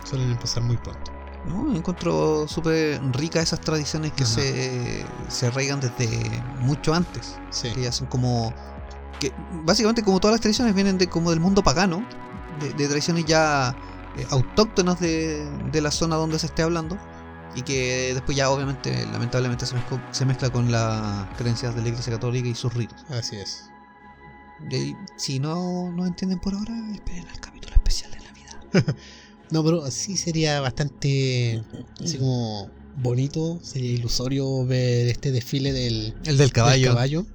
[0.04, 1.21] suelen empezar muy pronto.
[1.46, 4.32] No, encuentro súper ricas esas tradiciones que Ajá.
[4.34, 6.08] se, se arraigan desde
[6.60, 7.36] mucho antes.
[7.50, 7.70] Sí.
[7.72, 8.52] Que ya son como.
[9.18, 9.32] que
[9.64, 12.04] Básicamente, como todas las tradiciones, vienen de como del mundo pagano.
[12.60, 13.74] De, de tradiciones ya
[14.16, 16.96] eh, autóctonas de, de la zona donde se esté hablando.
[17.54, 21.88] Y que después ya, obviamente, lamentablemente, se, mezcla- se mezcla con las creencias de la
[21.88, 23.04] Iglesia Católica y sus ritos.
[23.10, 23.68] Así es.
[24.70, 28.94] Y si no no entienden por ahora, esperen al capítulo especial de Navidad.
[29.52, 31.62] No, pero sí sería bastante
[32.02, 36.86] así como bonito, sería ilusorio ver este desfile del, El del caballo.
[36.86, 37.26] del caballo.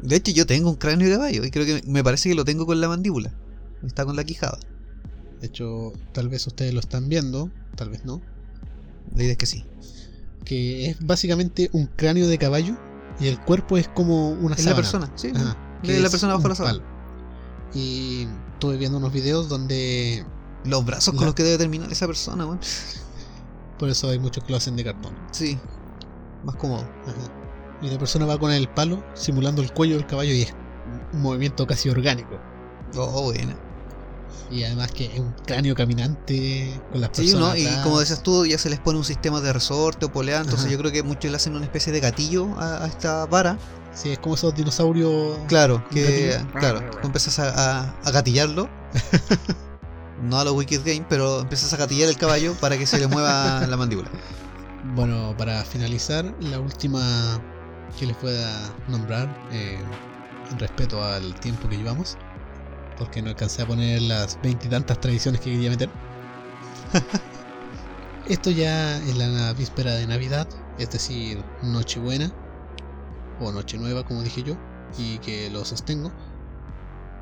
[0.00, 2.44] De hecho, yo tengo un cráneo de caballo y creo que me parece que lo
[2.44, 3.32] tengo con la mandíbula.
[3.84, 4.58] Está con la quijada.
[5.40, 8.22] De hecho, tal vez ustedes lo están viendo, tal vez no.
[9.14, 9.64] La idea es que sí.
[10.44, 12.76] Que es básicamente un cráneo de caballo
[13.20, 15.32] y el cuerpo es como una Es la persona, sí.
[15.34, 16.84] Ajá, que la es persona bajo la sábana.
[17.74, 20.24] Y estuve viendo unos videos donde
[20.64, 22.60] Los brazos con La- los que debe terminar esa persona, weón.
[23.78, 25.14] por eso hay muchos que lo hacen de cartón.
[25.32, 25.58] Sí.
[26.44, 26.82] Más cómodo.
[27.06, 27.14] Ajá.
[27.82, 30.54] Y la persona va con el palo simulando el cuello del caballo y es
[31.12, 32.38] un movimiento casi orgánico.
[32.96, 33.56] Oh, buena.
[34.50, 37.48] Y además que es un cráneo caminante con las Sí, personas.
[37.50, 37.56] ¿no?
[37.56, 40.66] Y como decías tú, ya se les pone un sistema de resorte o polea, entonces
[40.66, 40.70] Ajá.
[40.72, 43.58] yo creo que muchos le hacen una especie de gatillo a, a esta vara.
[43.94, 45.38] Sí, es como esos dinosaurios.
[45.48, 46.52] Claro, que gatillo.
[46.58, 48.68] claro, tú empiezas a, a- a gatillarlo.
[50.24, 53.06] no a lo Wicked Game, pero empiezas a gatillar el caballo para que se le
[53.06, 54.08] mueva la mandíbula.
[54.94, 57.40] Bueno, para finalizar, la última
[57.98, 59.78] que les pueda nombrar, eh,
[60.50, 62.16] en respeto al tiempo que llevamos,
[62.98, 65.88] porque no alcancé a poner las veintitantas tradiciones que quería meter.
[68.26, 70.48] Esto ya en la víspera de Navidad,
[70.78, 72.32] es decir, Nochebuena
[73.40, 74.56] o Noche Nueva, como dije yo,
[74.96, 76.12] y que lo sostengo.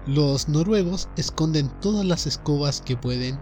[0.07, 3.39] Los noruegos esconden todas las escobas que pueden,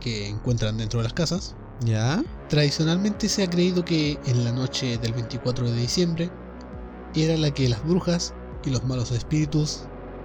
[0.00, 2.22] que encuentran dentro de las casas, ¿Ya?
[2.48, 6.30] Tradicionalmente se ha creído que en la noche del 24 de diciembre
[7.14, 8.34] era la que las brujas
[8.64, 9.80] y los malos espíritus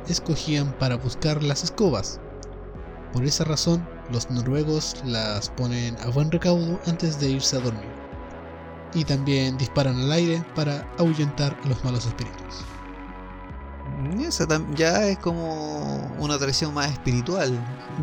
[0.07, 2.19] escogían para buscar las escobas.
[3.13, 7.89] Por esa razón, los noruegos las ponen a buen recaudo antes de irse a dormir.
[8.93, 12.65] Y también disparan al aire para ahuyentar a los malos espíritus.
[14.21, 17.51] Esa ya es como una tradición más espiritual.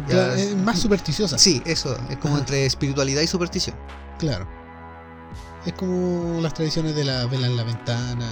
[0.09, 1.39] Ya es más supersticiosa.
[1.39, 2.43] Sí, eso, es como Ajá.
[2.43, 3.77] entre espiritualidad y superstición.
[4.19, 4.47] Claro.
[5.65, 8.31] Es como las tradiciones de la vela en la ventana.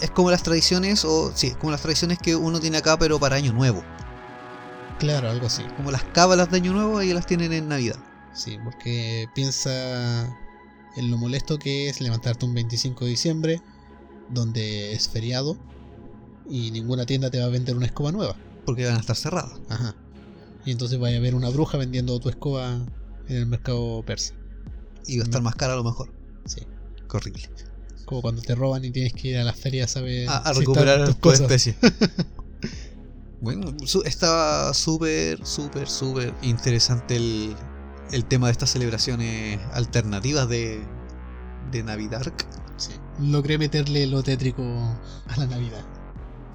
[0.00, 3.36] Es como las tradiciones, o sí, como las tradiciones que uno tiene acá, pero para
[3.36, 3.82] Año Nuevo.
[4.98, 5.62] Claro, algo así.
[5.76, 7.96] Como las cábalas de Año Nuevo, ellos las tienen en Navidad.
[8.32, 10.24] Sí, porque piensa
[10.96, 13.62] en lo molesto que es levantarte un 25 de diciembre,
[14.28, 15.56] donde es feriado,
[16.50, 18.36] y ninguna tienda te va a vender una escoba nueva.
[18.64, 19.58] Porque van a estar cerradas.
[19.68, 19.94] Ajá.
[20.64, 22.74] Y entonces vaya a ver una bruja vendiendo tu escoba
[23.28, 24.34] en el mercado persa.
[25.06, 26.12] Y va a estar más cara a lo mejor.
[26.44, 26.60] Sí.
[27.10, 27.48] Horrible.
[28.04, 30.42] Como cuando te roban y tienes que ir a las ferias a ver A, a
[30.54, 31.40] si están recuperar tus tu cosas.
[31.42, 31.76] especie.
[33.40, 37.54] bueno, su- estaba súper, súper, súper interesante el,
[38.12, 40.80] el tema de estas celebraciones alternativas de,
[41.70, 42.22] de Navidad.
[42.76, 42.90] Sí.
[43.20, 45.84] Logré meterle lo tétrico a la Navidad.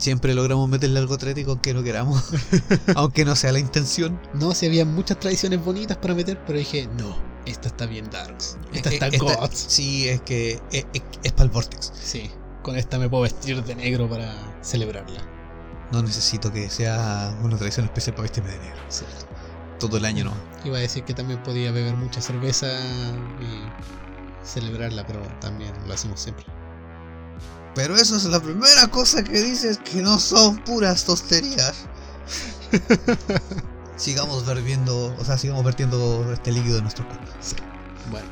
[0.04, 2.22] Siempre logramos meterle algo trético aunque no queramos.
[2.96, 4.20] aunque no sea la intención.
[4.34, 8.58] No, si había muchas tradiciones bonitas para meter, pero dije, no, esta está bien darks.
[8.74, 9.54] Esta está esta- goth.
[9.54, 10.86] Sí, es que es,
[11.24, 11.94] es, para el Vortex.
[11.96, 12.30] Sí,
[12.64, 15.22] con esta me puedo vestir de negro para celebrarla.
[15.94, 18.82] No necesito que sea una tradición especial para vestirme de negro.
[18.90, 19.06] Sí.
[19.80, 20.34] Todo el año no.
[20.66, 22.68] Iba a decir que también podía beber mucha cerveza
[23.40, 26.46] y celebrarla, pero también lo hacemos siempre.
[27.76, 31.86] Pero eso es la primera cosa que dices que no son puras tosterías.
[33.96, 37.26] sigamos vertiendo, o sea, sigamos vertiendo este líquido en nuestro cuerpo.
[38.12, 38.28] Bueno,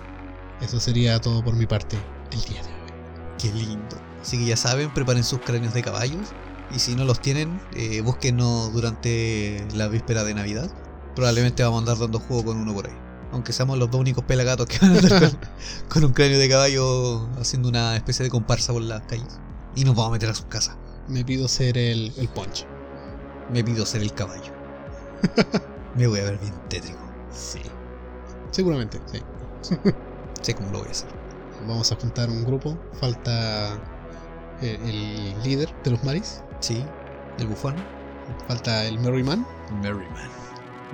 [0.62, 1.98] eso sería todo por mi parte
[2.32, 2.92] el día de hoy.
[3.40, 3.98] Qué lindo.
[4.22, 6.30] Así que ya saben, preparen sus cráneos de caballos.
[6.74, 10.72] Y si no los tienen, eh, búsquenos durante la víspera de Navidad.
[11.16, 13.01] Probablemente vamos a andar dando juego con uno por ahí.
[13.32, 15.40] Aunque seamos los dos únicos pelagatos que van a andar con,
[15.90, 19.40] con un cráneo de caballo haciendo una especie de comparsa por las calles.
[19.76, 20.76] Y nos vamos a meter a sus casas.
[21.08, 22.66] Me pido ser el, el punch.
[23.52, 24.52] Me pido ser el caballo.
[25.96, 27.00] Me voy a ver bien tétrico.
[27.32, 27.62] Sí.
[28.52, 29.22] Seguramente, sí.
[30.42, 31.10] Sé cómo lo voy a hacer.
[31.68, 32.78] Vamos a juntar un grupo.
[33.00, 33.74] Falta
[34.62, 36.42] el, el líder de los Maris.
[36.60, 36.84] Sí,
[37.40, 37.76] el bufón.
[38.48, 39.46] Falta el Merryman.
[39.82, 40.30] Merryman.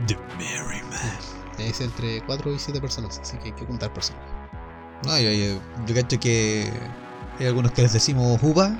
[0.07, 1.36] The Merryman.
[1.57, 4.21] Es entre 4 y 7 personas, así que hay que juntar personas.
[5.05, 6.71] No, yo, yo, yo cacho que
[7.39, 8.75] hay algunos que les decimos uva.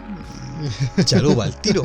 [1.06, 1.84] Chalupa al tiro.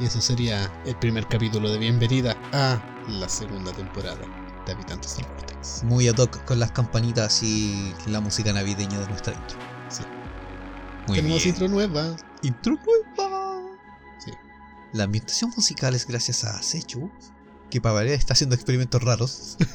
[0.00, 4.20] Y eso sería el primer capítulo de bienvenida a la segunda temporada
[4.64, 5.82] de Habitantes del Vortex.
[5.84, 9.58] Muy ad hoc con las campanitas y la música navideña de nuestra intro.
[9.88, 10.02] Sí.
[11.08, 11.54] Muy Tenemos bien.
[11.54, 12.16] intro nueva.
[12.42, 13.62] Intro nueva.
[14.24, 14.30] Sí.
[14.92, 17.10] La ambientación musical es gracias a Sechu,
[17.70, 19.56] que para variar está haciendo experimentos raros.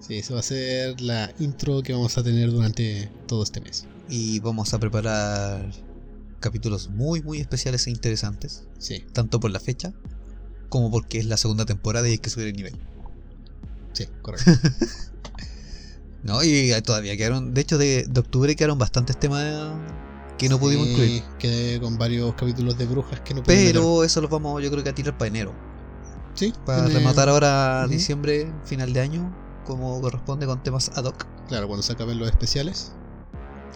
[0.00, 3.86] Sí, eso va a ser la intro que vamos a tener durante todo este mes.
[4.08, 5.70] Y vamos a preparar
[6.40, 8.64] capítulos muy muy especiales e interesantes.
[8.78, 9.92] Sí, Tanto por la fecha
[10.68, 12.76] como porque es la segunda temporada y hay que subir el nivel.
[13.92, 14.50] sí, correcto.
[16.22, 19.72] No, y todavía quedaron, de hecho de, de octubre quedaron bastantes temas
[20.38, 21.22] que no pudimos Sí, incluir.
[21.38, 23.72] Quedé con varios capítulos de brujas que no meter.
[23.72, 25.54] Pero eso los vamos yo creo que a tirar para enero.
[26.40, 29.30] Sí, Para tiene- rematar ahora diciembre, final de año,
[29.66, 31.26] como corresponde con temas ad hoc.
[31.48, 32.92] Claro, cuando se acaben los especiales.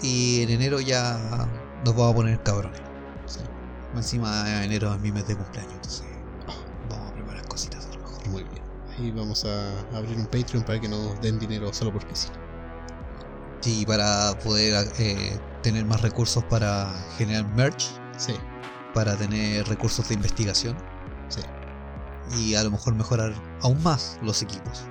[0.01, 1.47] Y en enero ya
[1.85, 2.81] nos vamos a poner cabrones.
[3.27, 3.41] Sí,
[3.95, 6.07] Encima enero es mi mes de cumpleaños, entonces
[6.89, 8.29] vamos a preparar cositas a lo mejor.
[8.29, 8.63] muy bien.
[8.99, 12.29] Ahí vamos a abrir un Patreon para que nos den dinero solo porque sí.
[13.61, 18.33] Sí, para poder eh, tener más recursos para generar merch, Sí,
[18.95, 20.77] para tener recursos de investigación
[22.31, 24.91] y a lo mejor mejorar aún más los equipos.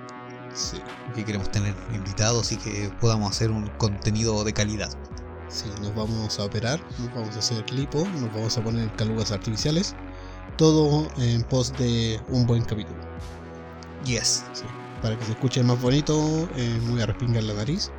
[0.54, 0.82] sí.
[1.16, 4.92] Que queremos tener invitados y que podamos hacer un contenido de calidad.
[5.48, 9.32] Sí, nos vamos a operar, nos vamos a hacer lipo, nos vamos a poner calugas
[9.32, 9.96] artificiales.
[10.58, 13.06] Todo en pos de un buen capítulo.
[14.04, 14.50] Yes.
[14.54, 14.66] Sí,
[15.02, 17.92] para que se escuche más bonito, eh, me voy a respingar la nariz.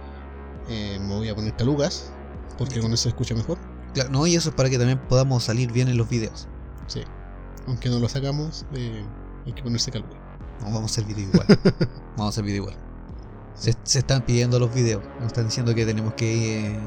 [0.68, 2.14] eh, me voy a poner calugas,
[2.59, 3.59] porque con eso se escucha mejor.
[3.95, 6.49] Claro, no, y eso es para que también podamos salir bien en los videos.
[6.87, 7.03] Sí.
[7.66, 9.05] Aunque no lo sacamos, eh,
[9.47, 10.19] hay que ponerse caluga.
[10.61, 11.47] No, vamos a hacer video igual.
[12.17, 12.77] vamos a hacer video igual.
[13.55, 15.03] Se, se están pidiendo los videos.
[15.19, 16.79] Nos están diciendo que tenemos que eh,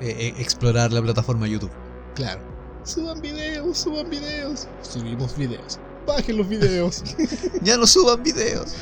[0.00, 1.72] eh, explorar la plataforma YouTube.
[2.14, 2.40] Claro.
[2.84, 4.68] Suban videos, suban videos.
[4.82, 5.78] Subimos videos.
[6.06, 7.02] Bajen los videos.
[7.62, 8.74] ya no suban videos.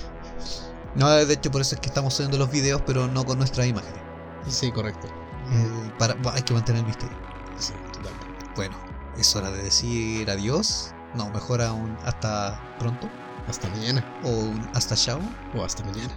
[0.95, 3.67] No, de hecho por eso es que estamos subiendo los videos, pero no con nuestras
[3.67, 4.01] imágenes.
[4.49, 5.07] sí, correcto.
[5.07, 7.17] Eh, para, hay que mantener el misterio.
[7.59, 8.27] Sí, totalmente.
[8.55, 8.77] Bueno,
[9.19, 10.95] es hora de decir adiós.
[11.17, 13.09] No, mejor aún hasta pronto.
[13.49, 14.05] Hasta mañana.
[14.25, 15.21] O un hasta chao.
[15.55, 16.13] O hasta mañana.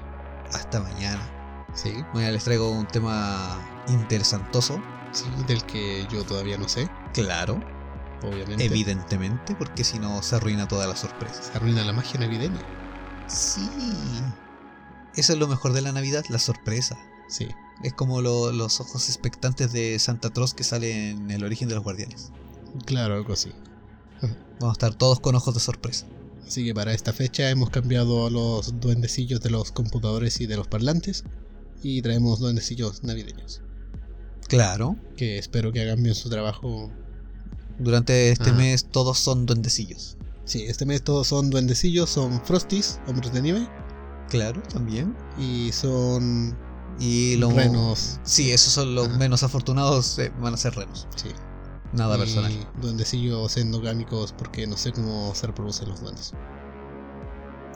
[0.53, 1.21] Hasta mañana.
[1.75, 4.81] Sí, Mañana les traigo un tema interesantoso.
[5.11, 7.61] sí, del que yo todavía no sé, Claro,
[8.23, 8.65] obviamente.
[8.65, 11.41] evidentemente, porque si no se arruina toda la sorpresa.
[11.43, 12.59] Se arruina la magia navideña.
[13.27, 13.69] Sí.
[15.15, 16.97] Eso es lo mejor de la Navidad, la sorpresa.
[17.27, 17.47] Sí,
[17.83, 21.75] Es como lo- los ojos expectantes de Santa Claus que sale en el origen de
[21.75, 22.31] los guardianes.
[22.85, 23.51] claro, algo así.
[24.21, 26.05] Vamos a estar todos con ojos de sorpresa.
[26.45, 30.57] Así que para esta fecha hemos cambiado a los duendecillos de los computadores y de
[30.57, 31.23] los parlantes
[31.83, 33.61] y traemos duendecillos navideños.
[34.47, 36.89] Claro, Que espero que hagan bien su trabajo.
[37.77, 38.57] durante este Ajá.
[38.57, 40.17] mes todos son duendecillos.
[40.45, 43.67] Sí, este mes todos son duendecillos, son frosties, hombres de nieve,
[44.29, 45.15] Claro, también.
[45.37, 46.57] y son
[46.99, 48.19] Y los renos.
[48.23, 49.17] Sí, esos son los Ajá.
[49.19, 51.07] menos afortunados, eh, van a ser renos.
[51.15, 51.29] Sí.
[51.93, 52.67] Nada y personal.
[52.81, 56.33] duendecillos endogámicos porque no sé cómo se reproducen los duendes.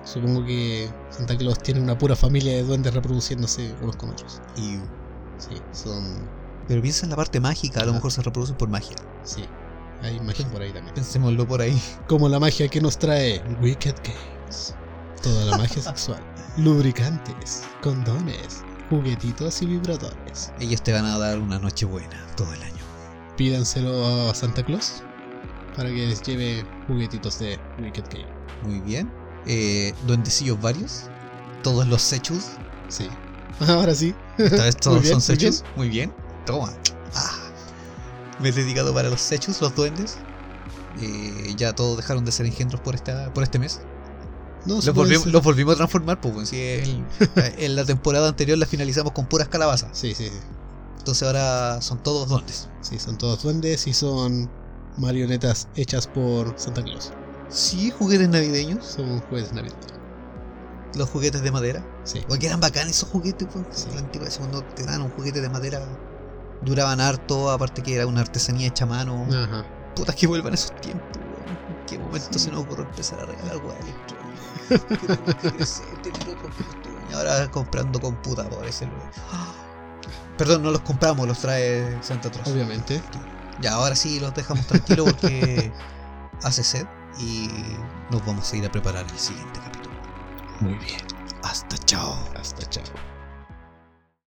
[0.03, 4.41] Supongo que Santa Claus tiene una pura familia de duendes reproduciéndose unos con otros.
[4.57, 4.77] Y,
[5.39, 6.03] Sí, son.
[6.67, 7.95] pero piensa en la parte mágica, a lo Ah.
[7.95, 8.95] mejor se reproducen por magia.
[9.23, 9.45] Sí,
[10.01, 10.93] hay magia por ahí también.
[10.93, 11.81] Pensémoslo por ahí.
[12.07, 14.75] Como la magia que nos trae Wicked Games.
[15.21, 16.21] Toda la magia sexual.
[16.57, 20.51] Lubricantes, condones, juguetitos y vibradores.
[20.59, 22.72] Ellos te van a dar una noche buena todo el año.
[23.37, 25.01] Pídanselo a Santa Claus
[25.75, 28.27] para que les lleve juguetitos de Wicked Game.
[28.63, 29.11] Muy bien.
[29.45, 31.03] Eh, duendecillos varios.
[31.63, 32.43] Todos los sechus.
[32.89, 33.07] Sí.
[33.67, 34.13] Ahora sí.
[34.37, 35.53] Esta vez todos bien, son muy bien.
[35.53, 35.63] sechus.
[35.75, 36.13] Muy bien.
[36.45, 36.71] Toma.
[37.15, 37.31] Ah.
[38.39, 40.17] Me he dedicado para los sechus, los duendes.
[41.01, 43.81] Eh, ya todos dejaron de ser engendros por, esta, por este mes.
[44.65, 46.53] No, Los volvimos, los volvimos a transformar, pues.
[46.53, 47.03] el-
[47.57, 49.89] en la temporada anterior la finalizamos con puras calabazas.
[49.97, 50.35] Sí, sí, sí.
[51.03, 52.69] Entonces ahora son todos duendes.
[52.79, 54.49] Sí, son todos duendes y son
[54.95, 57.11] marionetas hechas por Santa Claus.
[57.49, 58.85] Sí, juguetes navideños.
[58.85, 59.85] Son juguetes navideños.
[60.95, 61.85] Los juguetes de madera.
[62.05, 62.21] Sí.
[62.25, 63.65] Porque eran bacanes esos juguetes, pues.
[63.71, 63.89] Sí.
[63.93, 65.85] La antigua, cuando te dan un juguete de madera,
[66.61, 69.27] duraban harto, aparte que era una artesanía hecha a mano.
[69.29, 69.65] Ajá.
[69.97, 71.79] Putas que vuelvan esos tiempos, weón.
[71.79, 74.39] ¿En qué momento se nos ocurrió empezar a regalar weá electrónica?
[77.13, 79.62] Ahora comprando computadores, el weón.
[80.37, 82.47] Perdón, no los compramos, los trae Santa Claus.
[82.47, 83.01] Obviamente.
[83.61, 85.71] Ya, ahora sí los dejamos tranquilos porque
[86.43, 86.87] hace sed
[87.19, 87.49] y
[88.09, 89.95] nos vamos a ir a preparar el siguiente capítulo.
[90.59, 91.01] Muy bien.
[91.43, 92.17] Hasta chao.
[92.35, 93.12] Hasta chao.